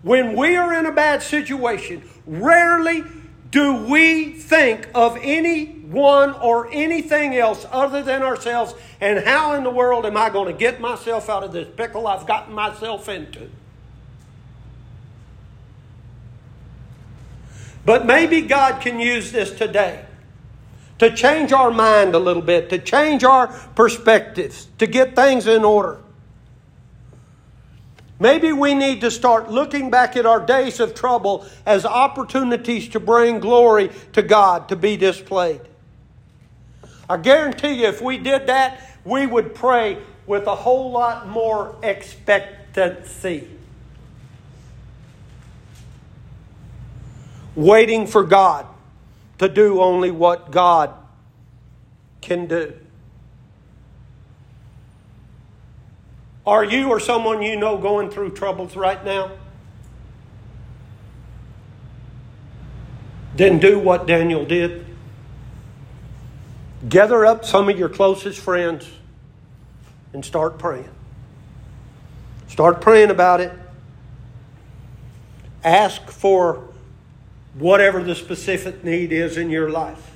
when 0.00 0.34
we 0.34 0.56
are 0.56 0.72
in 0.72 0.86
a 0.86 0.92
bad 0.92 1.22
situation, 1.22 2.02
rarely 2.26 3.04
do 3.52 3.74
we 3.74 4.32
think 4.32 4.88
of 4.94 5.18
anyone 5.20 6.32
or 6.32 6.68
anything 6.72 7.36
else 7.36 7.66
other 7.70 8.02
than 8.02 8.22
ourselves 8.22 8.74
and 9.00 9.24
how 9.24 9.52
in 9.52 9.62
the 9.62 9.70
world 9.70 10.06
am 10.06 10.16
I 10.16 10.30
going 10.30 10.50
to 10.50 10.58
get 10.58 10.80
myself 10.80 11.28
out 11.28 11.44
of 11.44 11.52
this 11.52 11.68
pickle 11.76 12.06
I've 12.06 12.26
gotten 12.26 12.54
myself 12.54 13.10
into? 13.10 13.50
But 17.84 18.06
maybe 18.06 18.40
God 18.40 18.80
can 18.80 18.98
use 18.98 19.32
this 19.32 19.50
today 19.50 20.06
to 20.98 21.14
change 21.14 21.52
our 21.52 21.70
mind 21.70 22.14
a 22.14 22.18
little 22.18 22.42
bit, 22.42 22.70
to 22.70 22.78
change 22.78 23.22
our 23.22 23.48
perspectives, 23.74 24.68
to 24.78 24.86
get 24.86 25.14
things 25.14 25.46
in 25.46 25.62
order. 25.64 26.01
Maybe 28.22 28.52
we 28.52 28.74
need 28.74 29.00
to 29.00 29.10
start 29.10 29.50
looking 29.50 29.90
back 29.90 30.16
at 30.16 30.26
our 30.26 30.38
days 30.38 30.78
of 30.78 30.94
trouble 30.94 31.44
as 31.66 31.84
opportunities 31.84 32.88
to 32.90 33.00
bring 33.00 33.40
glory 33.40 33.90
to 34.12 34.22
God 34.22 34.68
to 34.68 34.76
be 34.76 34.96
displayed. 34.96 35.60
I 37.10 37.16
guarantee 37.16 37.80
you, 37.80 37.88
if 37.88 38.00
we 38.00 38.18
did 38.18 38.46
that, 38.46 38.80
we 39.04 39.26
would 39.26 39.56
pray 39.56 39.98
with 40.24 40.46
a 40.46 40.54
whole 40.54 40.92
lot 40.92 41.26
more 41.26 41.74
expectancy. 41.82 43.48
Waiting 47.56 48.06
for 48.06 48.22
God 48.22 48.68
to 49.38 49.48
do 49.48 49.80
only 49.80 50.12
what 50.12 50.52
God 50.52 50.94
can 52.20 52.46
do. 52.46 52.72
Are 56.46 56.64
you 56.64 56.88
or 56.88 56.98
someone 56.98 57.42
you 57.42 57.56
know 57.56 57.78
going 57.78 58.10
through 58.10 58.32
troubles 58.32 58.74
right 58.74 59.02
now? 59.04 59.30
Then 63.36 63.58
do 63.58 63.78
what 63.78 64.06
Daniel 64.06 64.44
did. 64.44 64.84
Gather 66.88 67.24
up 67.24 67.44
some 67.44 67.68
of 67.68 67.78
your 67.78 67.88
closest 67.88 68.40
friends 68.40 68.90
and 70.12 70.24
start 70.24 70.58
praying. 70.58 70.90
Start 72.48 72.80
praying 72.80 73.10
about 73.10 73.40
it. 73.40 73.52
Ask 75.64 76.10
for 76.10 76.68
whatever 77.54 78.02
the 78.02 78.16
specific 78.16 78.82
need 78.82 79.12
is 79.12 79.36
in 79.36 79.48
your 79.48 79.70
life. 79.70 80.10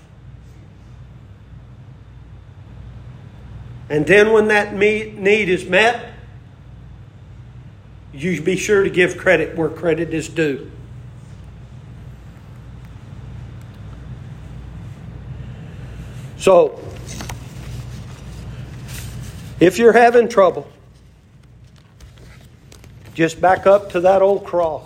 And 3.89 4.05
then 4.07 4.33
when 4.33 4.49
that 4.49 4.75
need 4.75 5.49
is 5.49 5.65
met, 5.67 6.16
you 8.17 8.41
be 8.41 8.57
sure 8.57 8.83
to 8.83 8.91
give 8.91 9.17
credit 9.17 9.57
where 9.57 9.69
credit 9.69 10.15
is 10.15 10.29
due. 10.29 10.71
So, 16.39 16.81
if 19.59 19.79
you're 19.79 19.93
having 19.93 20.29
trouble, 20.29 20.71
just 23.15 23.41
back 23.41 23.67
up 23.67 23.91
to 23.91 24.01
that 24.01 24.23
old 24.23 24.45
cross 24.45 24.85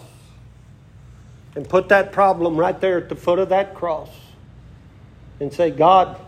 and 1.56 1.68
put 1.68 1.88
that 1.88 2.12
problem 2.12 2.56
right 2.56 2.80
there 2.80 2.96
at 2.96 3.08
the 3.08 3.16
foot 3.16 3.38
of 3.38 3.48
that 3.48 3.74
cross 3.74 4.08
and 5.40 5.52
say, 5.52 5.70
God, 5.70 6.20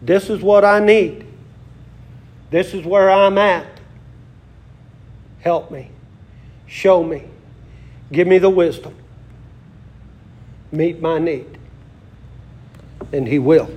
this 0.00 0.30
is 0.30 0.40
what 0.40 0.64
I 0.64 0.78
need. 0.78 1.26
This 2.50 2.74
is 2.74 2.84
where 2.84 3.10
I'm 3.10 3.38
at. 3.38 3.66
Help 5.42 5.70
me. 5.70 5.90
Show 6.66 7.04
me. 7.04 7.24
Give 8.10 8.26
me 8.26 8.38
the 8.38 8.50
wisdom. 8.50 8.94
Meet 10.72 11.00
my 11.00 11.18
need. 11.18 11.58
And 13.12 13.28
He 13.28 13.38
will. 13.38 13.70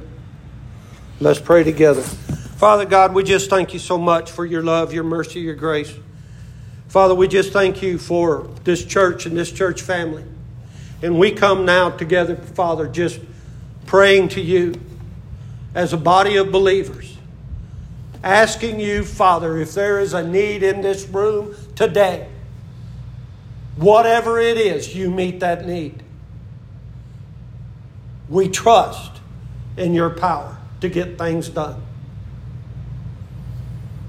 Let's 1.20 1.39
pray 1.39 1.63
together. 1.63 2.01
Father 2.01 2.86
God, 2.86 3.13
we 3.13 3.24
just 3.24 3.49
thank 3.49 3.74
you 3.74 3.80
so 3.80 3.97
much 3.97 4.32
for 4.32 4.45
your 4.45 4.63
love, 4.63 4.93
your 4.93 5.03
mercy, 5.03 5.41
your 5.41 5.55
grace. 5.55 5.93
Father, 6.88 7.13
we 7.13 7.28
just 7.28 7.51
thank 7.51 7.82
you 7.82 7.97
for 7.97 8.49
this 8.63 8.86
church 8.86 9.26
and 9.26 9.36
this 9.36 9.51
church 9.51 9.82
family. 9.82 10.24
And 11.01 11.20
we 11.20 11.32
come 11.32 11.66
now 11.66 11.89
together, 11.89 12.36
Father, 12.36 12.88
just 12.88 13.20
praying 13.86 14.30
to 14.30 14.41
you 14.41 14.74
as 15.74 15.91
a 15.91 15.97
body 15.97 16.38
of 16.38 16.51
believers, 16.51 17.14
asking 18.26 18.80
you, 18.80 19.05
Father, 19.05 19.57
if 19.59 19.76
there 19.76 19.99
is 19.99 20.13
a 20.13 20.28
need 20.28 20.63
in 20.63 20.82
this 20.82 21.07
room 21.07 21.55
today, 21.76 22.28
whatever 23.78 24.39
it 24.39 24.57
is, 24.57 24.95
you 24.95 25.11
meet 25.11 25.39
that 25.41 25.65
need. 25.67 26.01
We 28.28 28.49
trust 28.49 29.11
in 29.78 29.93
your 29.93 30.09
power 30.09 30.57
to 30.82 30.89
get 30.89 31.19
things 31.19 31.49
done. 31.49 31.82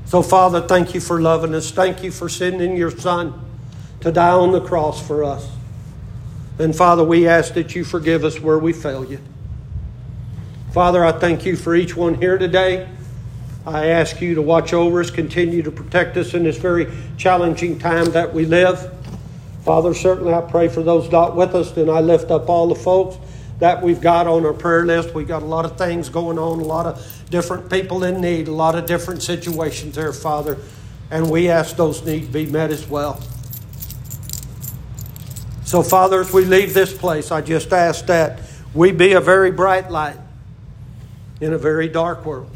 So, 0.07 0.23
Father, 0.23 0.63
thank 0.63 0.95
you 0.95 1.01
for 1.01 1.21
loving 1.21 1.55
us. 1.55 1.71
Thank 1.71 2.03
you 2.03 2.11
for 2.11 2.29
sending 2.31 2.77
your 2.77 2.91
Son 2.91 3.39
to 4.01 4.11
die 4.11 4.31
on 4.31 4.53
the 4.53 4.61
cross 4.63 5.05
for 5.07 5.25
us. 5.25 5.51
And 6.59 6.75
Father, 6.75 7.05
we 7.05 7.29
ask 7.29 7.53
that 7.55 7.75
you 7.75 7.85
forgive 7.85 8.25
us 8.25 8.41
where 8.41 8.59
we 8.59 8.73
fail 8.73 9.05
you. 9.05 9.19
Father, 10.73 11.05
I 11.05 11.13
thank 11.13 11.45
you 11.45 11.57
for 11.57 11.75
each 11.75 11.95
one 11.95 12.15
here 12.15 12.39
today. 12.39 12.89
I 13.67 13.87
ask 13.87 14.21
you 14.21 14.37
to 14.37 14.43
watch 14.43 14.73
over 14.73 15.01
us, 15.01 15.11
continue 15.11 15.61
to 15.63 15.73
protect 15.73 16.17
us 16.17 16.35
in 16.35 16.45
this 16.45 16.57
very 16.57 16.87
challenging 17.17 17.81
time 17.81 18.13
that 18.13 18.33
we 18.33 18.47
live. 18.47 18.93
Father, 19.65 19.93
certainly 19.93 20.33
I 20.33 20.41
pray 20.41 20.69
for 20.69 20.85
those 20.85 21.11
not 21.11 21.35
with 21.35 21.53
us, 21.53 21.77
and 21.77 21.91
I 21.91 22.01
lift 22.01 22.31
up 22.31 22.49
all 22.49 22.69
the 22.69 22.77
folks 22.77 23.17
that 23.59 23.83
we've 23.83 24.01
got 24.01 24.29
on 24.29 24.47
our 24.47 24.53
prayer 24.53 24.87
list. 24.87 25.15
We've 25.15 25.27
got 25.27 25.43
a 25.43 25.47
lot 25.47 25.65
of 25.65 25.77
things 25.77 26.09
going 26.09 26.39
on, 26.39 26.61
a 26.61 26.65
lot 26.65 26.87
of 26.87 27.25
different 27.29 27.69
people 27.69 28.05
in 28.05 28.21
need, 28.21 28.47
a 28.47 28.53
lot 28.53 28.77
of 28.77 28.87
different 28.87 29.23
situations 29.23 29.97
there, 29.97 30.13
Father, 30.13 30.59
and 31.11 31.29
we 31.29 31.49
ask 31.49 31.75
those 31.75 32.05
needs 32.05 32.29
be 32.29 32.47
met 32.47 32.71
as 32.71 32.87
well. 32.89 33.21
So, 35.65 35.83
Father, 35.83 36.21
as 36.21 36.33
we 36.33 36.45
leave 36.45 36.73
this 36.73 36.97
place, 36.97 37.33
I 37.33 37.41
just 37.41 37.73
ask 37.73 38.07
that 38.07 38.39
we 38.73 38.93
be 38.93 39.15
a 39.15 39.21
very 39.21 39.51
bright 39.51 39.91
light 39.91 40.19
in 41.41 41.53
a 41.53 41.59
very 41.59 41.89
dark 41.89 42.25
world. 42.25 42.56